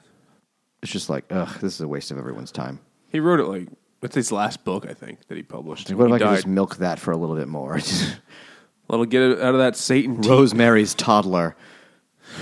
[0.82, 2.80] It's just like, ugh, this is a waste of everyone's time.
[3.08, 3.68] He wrote it like
[4.02, 5.90] it's his last book, I think, that he published.
[5.90, 6.34] What if he I could died.
[6.34, 7.78] just milk that for a little bit more?
[8.90, 10.20] Him get it out of that Satan.
[10.20, 11.56] Rosemary's toddler.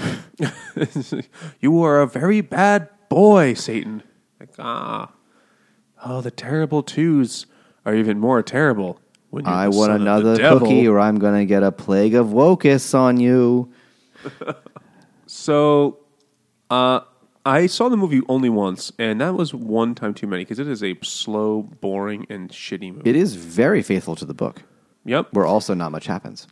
[1.60, 4.02] you are a very bad boy, Satan.
[4.40, 5.12] Like ah,
[6.04, 7.46] oh, the terrible twos
[7.84, 8.98] are even more terrible.
[9.30, 10.60] When you're I the want son of the another devil.
[10.60, 13.72] cookie, or I'm going to get a plague of wokus on you.
[15.26, 15.98] So,
[16.70, 17.00] uh,
[17.46, 20.68] I saw the movie only once, and that was one time too many because it
[20.68, 23.08] is a slow, boring, and shitty movie.
[23.08, 24.62] It is very faithful to the book,
[25.06, 25.28] Yep.
[25.32, 26.46] where also not much happens.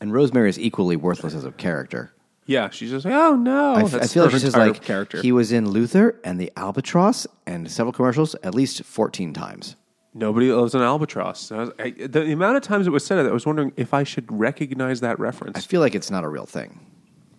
[0.00, 2.12] And Rosemary is equally worthless as a character.
[2.46, 3.74] Yeah, she's just like, oh no.
[3.74, 5.20] I, f- I feel like she's just entire like character.
[5.22, 9.76] he was in Luther and the Albatross and several commercials at least 14 times.
[10.14, 11.50] Nobody loves an albatross.
[11.50, 14.02] I was, I, the, amount of times it was said, I was wondering if I
[14.02, 15.56] should recognize that reference.
[15.56, 16.80] I feel like it's not a real thing.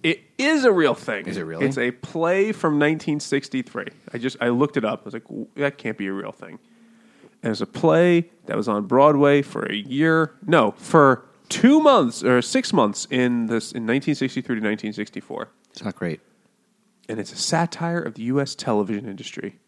[0.01, 1.28] It is a real thing.
[1.28, 1.66] Is it really?
[1.66, 3.86] It's a play from 1963.
[4.12, 5.01] I just I looked it up.
[5.01, 5.24] I was like,
[5.56, 6.60] that can't be a real thing.
[7.41, 10.34] And it was a play that was on Broadway for a year.
[10.45, 15.50] No, for two months or six months in this in 1963 to 1964.
[15.72, 16.20] It's not great.
[17.10, 18.56] and it's a satire of the U.S.
[18.56, 19.60] television industry.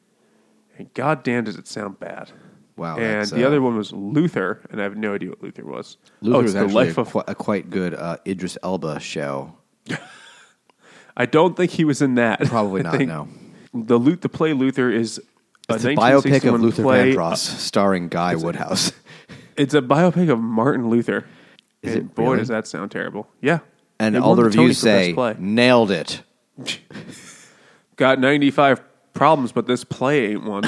[0.78, 2.32] And goddamn, does it sound bad.
[2.78, 5.42] Wow, And that's, the uh, other one was Luther, and I have no idea what
[5.42, 5.96] Luther was.
[6.22, 7.12] Luther oh, it's was the actually life a, of.
[7.12, 9.56] qui- a quite good uh, Idris Elba show.
[11.18, 12.42] I don't think he was in that.
[12.42, 12.96] Probably I not.
[12.98, 13.28] think No,
[13.74, 15.20] The Lut, the play Luther is
[15.70, 17.14] a it's a biopic of 1961 Luther play.
[17.14, 18.92] Vandross, starring Guy Woodhouse.
[19.58, 21.26] It's a biopic of Martin Luther.
[21.86, 22.38] Is And it boy, really?
[22.40, 23.28] does that sound terrible.
[23.42, 23.60] Yeah.
[24.00, 26.22] And all the reviews say, nailed it.
[27.96, 28.82] got 95
[29.14, 30.64] problems, but this play ain't one.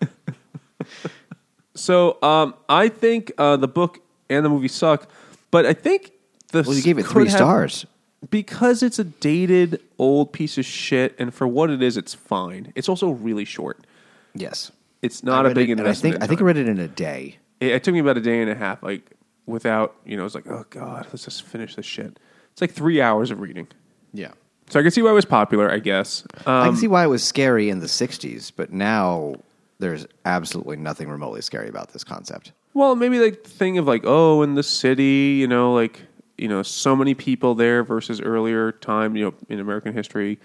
[1.74, 3.98] so um, I think uh, the book
[4.30, 5.08] and the movie suck,
[5.50, 6.12] but I think
[6.52, 7.86] the Well, you gave it three have- stars.
[8.30, 12.72] because it's a dated old piece of shit, and for what it is, it's fine.
[12.74, 13.86] It's also really short.
[14.34, 14.72] Yes.
[15.02, 16.78] It's not a big it, and I think in I think I read it in
[16.78, 17.36] a day.
[17.60, 19.10] It, it took me about a day and a half, like
[19.46, 22.18] without you know, it's like oh god, let's just finish this shit.
[22.52, 23.68] It's like three hours of reading.
[24.12, 24.32] Yeah.
[24.68, 26.24] So I can see why it was popular, I guess.
[26.46, 29.36] I Um, can see why it was scary in the '60s, but now
[29.78, 32.52] there's absolutely nothing remotely scary about this concept.
[32.74, 36.02] Well, maybe like the thing of like, oh, in the city, you know, like
[36.38, 40.38] you know, so many people there versus earlier time, you know, in American history.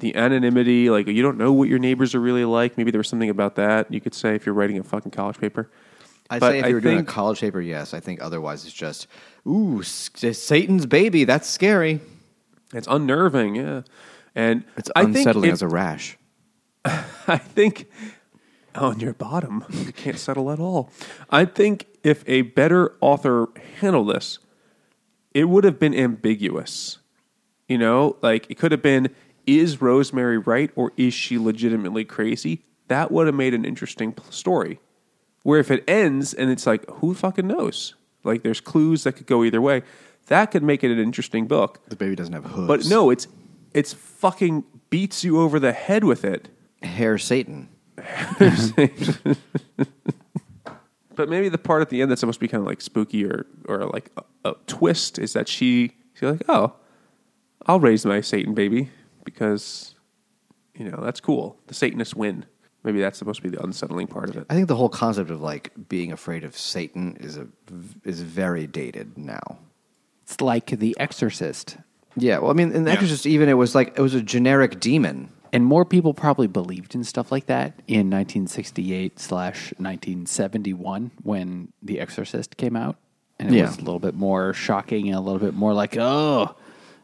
[0.00, 2.76] The anonymity, like you don't know what your neighbors are really like.
[2.78, 5.38] Maybe there was something about that you could say if you're writing a fucking college
[5.38, 5.70] paper.
[6.28, 7.94] But say if I you were doing a think- college paper, yes.
[7.94, 9.06] I think otherwise it's just,
[9.46, 11.24] ooh, s- Satan's baby.
[11.24, 12.00] That's scary.
[12.74, 13.82] It's unnerving, yeah.
[14.34, 16.18] And It's I think unsettling it- as a rash.
[16.84, 17.86] I think
[18.74, 20.90] on your bottom, you can't settle at all.
[21.30, 23.48] I think if a better author
[23.80, 24.38] handled this,
[25.34, 26.98] it would have been ambiguous.
[27.68, 29.08] You know, like it could have been
[29.46, 32.64] is Rosemary right or is she legitimately crazy?
[32.88, 34.78] That would have made an interesting p- story.
[35.48, 37.94] Where if it ends and it's like, who fucking knows?
[38.22, 39.82] Like there's clues that could go either way.
[40.26, 41.80] That could make it an interesting book.
[41.88, 42.68] The baby doesn't have hooves.
[42.68, 43.26] But no, it's
[43.72, 46.50] it's fucking beats you over the head with it.
[46.82, 47.70] hair Satan.
[51.16, 53.24] But maybe the part at the end that's supposed to be kind of like spooky
[53.24, 56.74] or or like a, a twist is that she she's like, oh,
[57.66, 58.90] I'll raise my Satan baby
[59.24, 59.94] because
[60.74, 61.58] you know that's cool.
[61.68, 62.44] The Satanists win.
[62.88, 64.46] Maybe that's supposed to be the unsettling part of it.
[64.48, 67.46] I think the whole concept of like being afraid of Satan is a
[68.02, 69.58] is very dated now.
[70.22, 71.76] It's like The Exorcist.
[72.16, 72.94] Yeah, well, I mean, in The Yeah.
[72.94, 75.28] Exorcist, even it was like it was a generic demon.
[75.52, 82.00] And more people probably believed in stuff like that in 1968 slash 1971 when The
[82.00, 82.96] Exorcist came out.
[83.38, 83.66] And it Yeah.
[83.66, 86.54] was a little bit more shocking and a little bit more like, oh,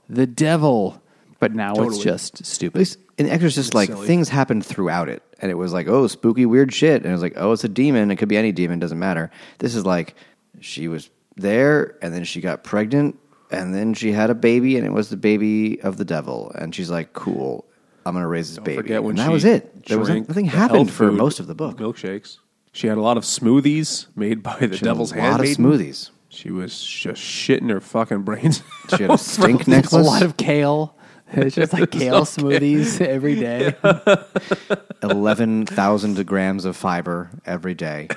[0.08, 1.02] the devil.
[1.44, 2.04] But now it's Totally.
[2.04, 2.78] just At stupid.
[2.78, 4.06] least in The Exorcist, like silly.
[4.06, 7.20] things happened throughout it, and it was like, oh, spooky, weird shit, and it was
[7.20, 8.10] like, oh, it's a demon.
[8.10, 9.30] It could be any demon, doesn't matter.
[9.58, 10.14] This is like
[10.60, 13.18] she was there, and then she got pregnant,
[13.50, 16.74] and then she had a baby, and it was the baby of the devil, and
[16.74, 17.66] she's like, cool,
[18.06, 18.98] I'm gonna raise this Don't baby.
[19.00, 19.84] when and that was it.
[19.84, 21.76] There was drank nothing the happened for food most of the book.
[21.76, 22.38] Milkshakes.
[22.72, 25.46] She had a lot of smoothies made by the She had Devil's a lot of
[25.46, 26.08] smoothies.
[26.30, 28.62] She was just shitting her fucking brains.
[28.96, 30.96] She had a stink It's a lot of kale.
[31.36, 33.74] It's just like kale smoothies every day.
[35.02, 38.08] eleven thousand grams of fiber every day.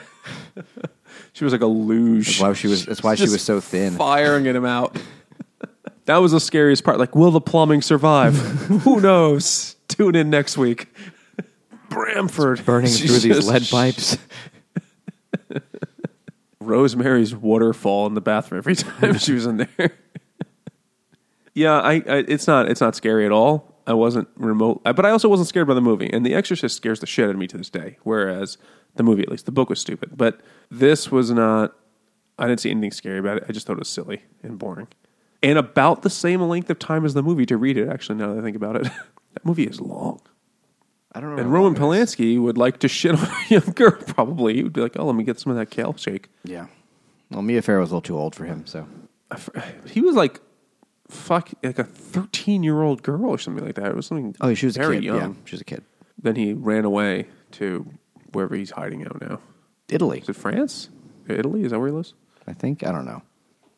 [1.34, 2.28] She was like a luge.
[2.28, 2.86] That's why she was.
[2.86, 3.96] That's why she was so thin.
[3.96, 5.00] Firing him out.
[6.06, 7.00] that was the scariest part.
[7.00, 8.36] Like, will the plumbing survive?
[8.36, 9.78] Who knows?
[9.88, 10.88] Tune in next week.
[11.90, 14.18] Bramford Burning She's through these just lead pipes.
[16.60, 19.94] Rosemary's waterfall in the bathroom every time she was in there.
[21.58, 23.74] Yeah, I, I it's not it's not scary at all.
[23.88, 26.10] I wasn't remote, but I also wasn't scared by the movie.
[26.12, 27.98] And The Exorcist scares the shit out of me to this day.
[28.04, 28.58] Whereas
[28.96, 30.12] the movie, at least, the book was stupid.
[30.16, 30.40] But
[30.70, 31.74] this was not.
[32.38, 33.46] I didn't see anything scary about it.
[33.50, 34.88] I just thought it was silly and boring,
[35.42, 37.90] and about the same length of time as the movie to read it.
[37.90, 38.84] Actually, now that I think about it,
[39.34, 40.22] that movie is long.
[41.14, 41.42] I don't know.
[41.42, 42.16] And Roman long it is.
[42.16, 43.94] Polanski would like to shit on a young girl.
[43.94, 46.68] Probably he would be like, "Oh, let me get some of that kale shake." Yeah.
[47.32, 48.88] Well, Mia Farrow was a little too old for him, so
[49.88, 50.40] he was like
[51.10, 54.54] fuck like a 13 year old girl or something like that it was something oh,
[54.54, 55.06] she was very a kid.
[55.06, 55.84] young Yeah, she was a kid.
[56.22, 57.86] then he ran away to
[58.34, 59.40] wherever he's hiding out now
[59.90, 60.90] Italy, is it france
[61.30, 62.14] italy is that where he lives
[62.50, 62.82] I think.
[62.88, 63.22] I don't know.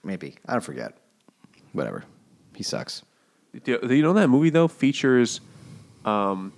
[0.03, 0.95] Maybe I don't forget.
[1.73, 2.03] Whatever.
[2.55, 3.01] He sucks.
[3.63, 5.41] do, you know that movie though features
[6.05, 6.53] um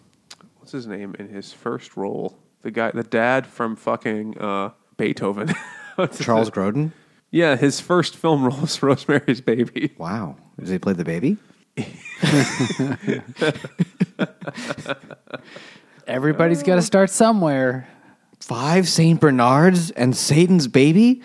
[0.58, 5.48] what's his name in his first role the guy the dad from fucking uh beethoven
[6.20, 6.50] Charles?
[6.50, 6.92] Grodin.
[7.32, 10.36] Yeah his first film role was rosemary's baby Wow.
[10.60, 11.38] Does he play the baby?
[16.08, 17.88] Everybody's got to start somewhere.
[18.40, 21.22] Five Saint Bernards and Satan's baby.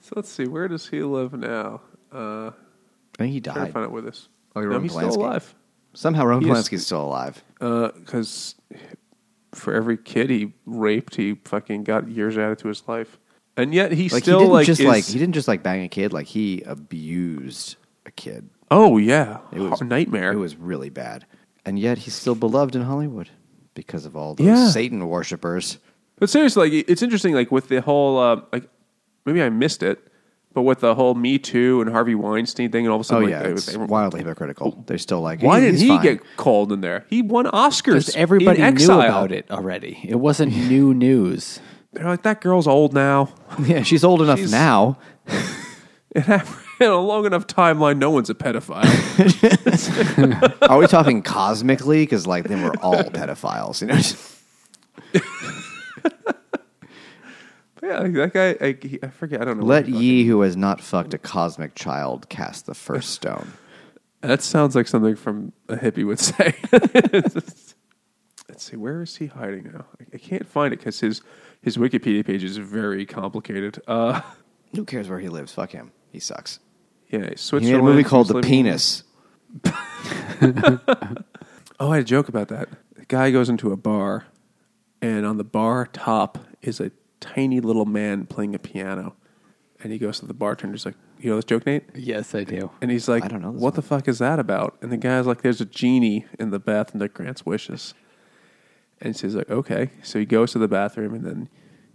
[0.00, 1.80] so let's see where does he live now
[2.12, 2.52] uh I
[3.18, 3.72] think he trying to died.
[3.72, 5.10] find out where this Oh, he no, Roman he's Polanski?
[5.10, 5.54] still alive
[5.94, 7.42] Somehow Roman He is- Polanski's still alive.
[7.58, 8.54] because
[9.56, 13.18] for every kid he raped, he fucking got years added to his life,
[13.56, 15.62] and yet he Like still he didn't like just is- like he didn't just like
[15.62, 16.12] bang a kid.
[16.12, 18.48] Like he abused a kid.
[18.70, 20.32] Oh yeah, It was a nightmare.
[20.32, 21.24] It was really bad,
[21.64, 23.30] and yet he's still beloved in Hollywood
[23.74, 24.68] because of all those Yeah.
[24.68, 25.78] Satan worshippers.
[26.18, 28.68] But seriously, like it's interesting, like with the whole uh, like
[29.24, 30.06] maybe I missed it,
[30.56, 33.20] but with the whole Me Too and Harvey Weinstein thing, and all of a Oh
[33.20, 34.74] sudden, like, yeah, it it's wildly hypocritical.
[34.78, 34.84] Oh.
[34.86, 37.04] They're still like, why didn't he fine." get called in there?
[37.10, 38.16] He won Oscars.
[38.16, 39.02] Everybody knew exile.
[39.02, 40.00] about it already.
[40.02, 41.60] It wasn't new news.
[41.92, 43.34] They're like that girl's old now.
[43.66, 44.98] Yeah, she's old enough She's- now.
[46.14, 46.40] in
[46.80, 48.82] a long enough timeline, no one's a pedophile.
[50.70, 52.02] Are we talking cosmically?
[52.02, 54.00] Because like then we're all pedophiles, you know.
[57.82, 58.56] Yeah, like, that guy.
[58.66, 59.40] I, he- I forget.
[59.42, 59.64] I don't know.
[59.66, 63.52] Let ye who has not fucked a cosmic child cast the first stone.
[64.22, 66.54] That sounds like something from a hippie would say.
[68.48, 68.76] Let's see.
[68.76, 69.84] Where is he hiding now?
[70.00, 71.20] I, I can't find it because his
[71.62, 73.80] his Wikipedia page is very complicated.
[73.86, 74.20] Uh,
[74.74, 75.52] Who cares where he lives?
[75.52, 75.92] Fuck him.
[76.10, 76.60] He sucks.
[77.10, 77.80] yeah, He made Switzerland.
[77.80, 79.02] a movie called The Penis.
[81.78, 82.70] Oh, I had a joke about that.
[82.94, 84.24] The guy goes into a bar,
[85.02, 86.90] and on the bar top is a
[87.34, 89.16] tiny little man playing a piano.
[89.82, 90.74] And he goes to the bartender.
[90.74, 92.70] He's like, "You know this joke, Nate?" Yes, I do.
[92.80, 94.96] And he's like, I don't know this What the fuck is that about?" And the
[94.96, 97.92] guy's like, "There's a genie in the bathroom that grants wishes."
[99.00, 101.48] And he's like, "Okay." So he goes to the bathroom, and then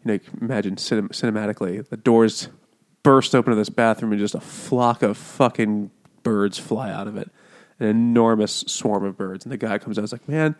[0.05, 2.49] you know, imagine cinem- cinematically, the doors
[3.01, 5.89] burst open to this bathroom, and just a flock of fucking
[6.21, 7.31] birds fly out of it,
[7.79, 9.43] an enormous swarm of birds.
[9.43, 10.55] And the guy comes out, he's like, "Man."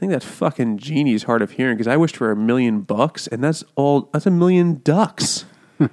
[0.00, 3.44] think that fucking genie's hard of hearing because I wished for a million bucks, and
[3.44, 4.08] that's all.
[4.14, 5.44] That's a million ducks.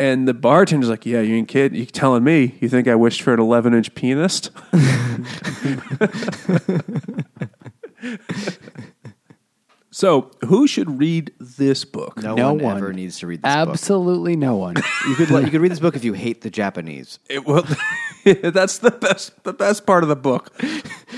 [0.00, 1.78] and the bartender's like, "Yeah, you ain't kidding.
[1.78, 4.50] You telling me you think I wished for an 11 inch pianist?"
[9.92, 12.20] so, who should read this book?
[12.20, 12.76] No, No one, one.
[12.78, 13.68] ever needs to read this book.
[13.68, 14.74] Absolutely no one.
[15.06, 17.20] You could you could read this book if you hate the Japanese.
[17.28, 17.64] It will.
[18.42, 19.42] that's the best.
[19.44, 20.56] The best part of the book.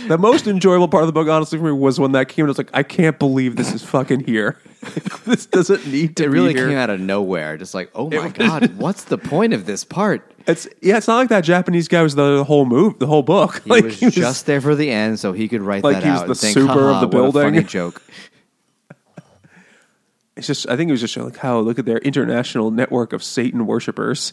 [0.09, 2.44] The most enjoyable part of the book, honestly, for me, was when that came.
[2.44, 4.59] and I was like, I can't believe this is fucking here.
[5.24, 7.57] this doesn't need to It really came out of nowhere.
[7.57, 10.32] Just like, oh my god, what's the point of this part?
[10.46, 10.98] It's yeah.
[10.98, 13.62] It's not like that Japanese guy was the whole move, the whole book.
[13.64, 16.11] He like was just there for the end, so he could write Like that he
[16.11, 18.02] was out the think, super of the building." funny joke.
[20.36, 20.68] It's just.
[20.68, 23.66] I think it was just showing like how look at their international network of Satan
[23.66, 24.32] worshippers.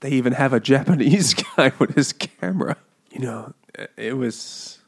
[0.00, 2.76] They even have a Japanese guy with his camera.
[3.10, 3.54] You know,
[3.96, 4.78] it was.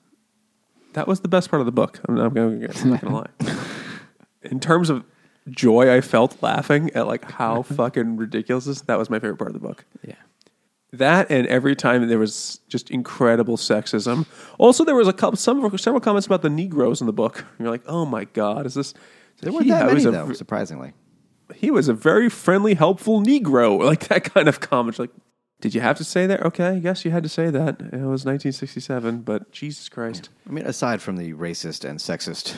[0.94, 2.00] That was the best part of the book.
[2.08, 3.54] I'm, I'm, I'm not gonna lie.
[4.42, 5.04] In terms of
[5.48, 8.80] joy, I felt laughing at like how fucking ridiculous this.
[8.82, 9.84] That was my favorite part of the book.
[10.06, 10.14] yeah.
[10.92, 14.24] That and every time there was just incredible sexism.
[14.56, 17.44] Also, there was a couple, some several comments about the Negroes in the book.
[17.58, 18.94] You're like, oh my god, is this?
[19.42, 20.94] There weren't that many a- though, surprisingly.
[21.54, 23.78] He was a very friendly, helpful Negro.
[23.88, 24.98] Like that kind of comment.
[24.98, 25.10] Like,
[25.60, 26.44] did you have to say that?
[26.44, 27.80] Okay, yes, you had to say that.
[27.80, 30.28] It was 1967, but Jesus Christ.
[30.46, 32.54] I mean, aside from the racist and sexist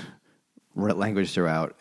[0.75, 1.77] language throughout,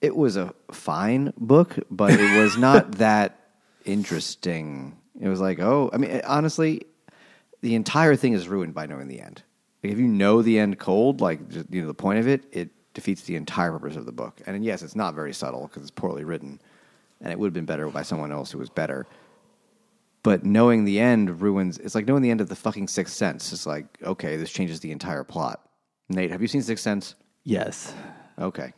[0.00, 3.38] it was a fine book, but it was not that
[3.84, 4.96] interesting.
[5.20, 6.82] It was like, oh, I mean, honestly,
[7.60, 9.42] the entire thing is ruined by knowing the end.
[9.82, 11.40] Like, if you know the end cold, like
[11.70, 14.40] you know the point of it, it defeats the entire purpose of the book.
[14.46, 16.60] And yes, it's not very subtle because it's poorly written,
[17.20, 19.06] and it would have been better by someone else who was better.
[20.22, 21.78] But knowing the end ruins.
[21.78, 23.52] It's like knowing the end of the fucking Sixth Sense.
[23.52, 25.60] It's like, okay, this changes the entire plot.
[26.08, 27.16] Nate, have you seen Sixth Sense?
[27.44, 27.92] Yes.
[28.38, 28.72] Okay.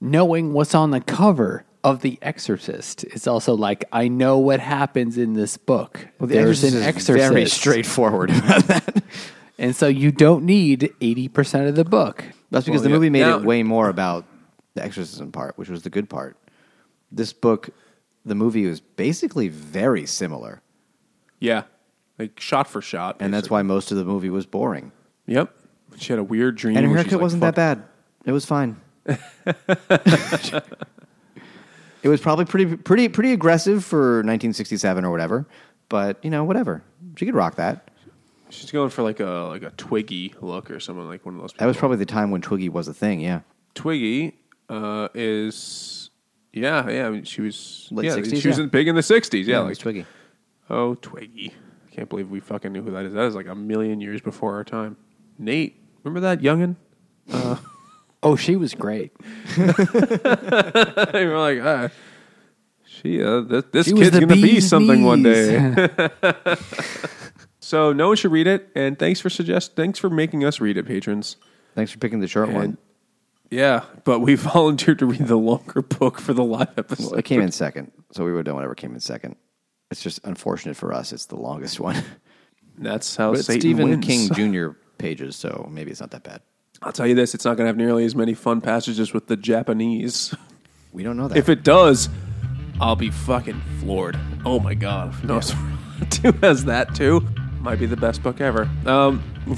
[0.00, 5.16] Knowing what's on the cover of The Exorcist is also like I know what happens
[5.16, 6.06] in this book.
[6.18, 9.04] Well, the There's Exorcist an is exorcist, very straightforward about that.
[9.60, 12.24] and so you don't need eighty percent of the book.
[12.50, 12.94] That's because Well, the yeah.
[12.96, 14.24] movie made Now- it way more about
[14.74, 16.36] the exorcism part, which was the good part.
[17.12, 17.70] This book,
[18.24, 20.62] the movie was basically very similar,
[21.40, 21.64] Yeah,
[22.18, 24.90] like shot for shot, and that's why most of the movie was boring.
[25.26, 25.54] Yep.
[25.96, 26.76] She had a weird dream.
[26.76, 27.84] And her haircut like, wasn't "Fuck." that bad.
[28.24, 28.76] It was fine.
[32.02, 35.46] it was probably pretty, pretty, pretty aggressive for 1967 or whatever.
[35.88, 36.82] But you know, whatever.
[37.16, 37.89] She could rock that.
[38.50, 41.52] She's going for like a like a Twiggy look or something like one of those.
[41.54, 43.20] That was probably the time when Twiggy was a thing.
[43.20, 43.40] Yeah.
[43.74, 44.34] Twiggy
[44.68, 46.10] uh, is
[46.52, 47.06] yeah yeah.
[47.06, 48.66] I mean, she was Late yeah 60s, she was yeah.
[48.66, 49.46] big in the '60s.
[49.46, 50.06] Yeah, it like Twiggy.
[50.68, 51.54] oh Twiggy.
[51.86, 53.14] I can't believe we fucking knew who that is.
[53.14, 54.96] That is like a million years before our time.
[55.38, 56.76] Nate, remember that youngin?
[58.22, 59.12] Oh, she was great.
[59.56, 61.88] You're like, ah,
[62.84, 65.88] she, uh, this, this She kid's gonna be bee's something one day.
[67.70, 69.76] So no one should read it, and thanks for suggest.
[69.76, 71.36] Thanks for making us read it, patrons.
[71.76, 72.78] Thanks for picking the short one.
[73.48, 77.10] Yeah, but we volunteered to read the longer book for the live episode.
[77.10, 79.36] Well, it came in second, so we would have done whatever came in second.
[79.92, 81.12] It's just unfortunate for us.
[81.12, 82.02] It's the longest one.
[82.76, 84.04] That's how But it's Satan Stephen wins.
[84.04, 84.70] King Jr.
[84.98, 86.40] pages, so maybe it's not that bad.
[86.82, 89.28] I'll tell you this: it's not going to have nearly as many fun passages with
[89.28, 90.34] the Japanese.
[90.92, 91.38] We don't know that.
[91.38, 92.08] If it does,
[92.80, 94.18] I'll be fucking floored.
[94.44, 95.22] Oh my god!
[95.22, 95.40] No,
[96.10, 97.24] two has that too.
[97.60, 98.68] Might be the best book ever.
[98.86, 99.22] Um,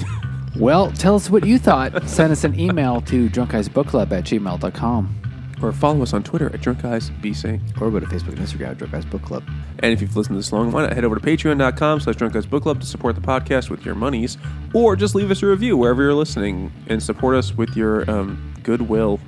[0.55, 2.07] Well, tell us what you thought.
[2.07, 5.15] Send us an email to drunkguysbookclub at gmail.com.
[5.63, 7.81] or follow us on Twitter at Drunk Guys BC.
[7.81, 9.43] or go to Facebook and Instagram at Drunk Guys Book Club.
[9.79, 12.35] And if you've listened to this long, why not head over to patreon.com slash drunk
[12.35, 14.37] guys book club to support the podcast with your monies,
[14.75, 18.53] or just leave us a review wherever you're listening and support us with your um,
[18.61, 19.19] goodwill.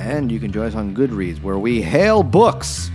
[0.00, 2.90] And you can join us on Goodreads, where we hail books.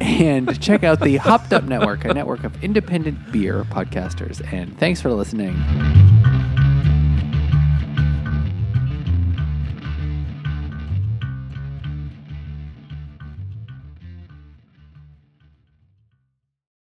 [0.00, 4.40] And check out the Hopped Up Network, a network of independent beer podcasters.
[4.52, 5.54] And thanks for listening.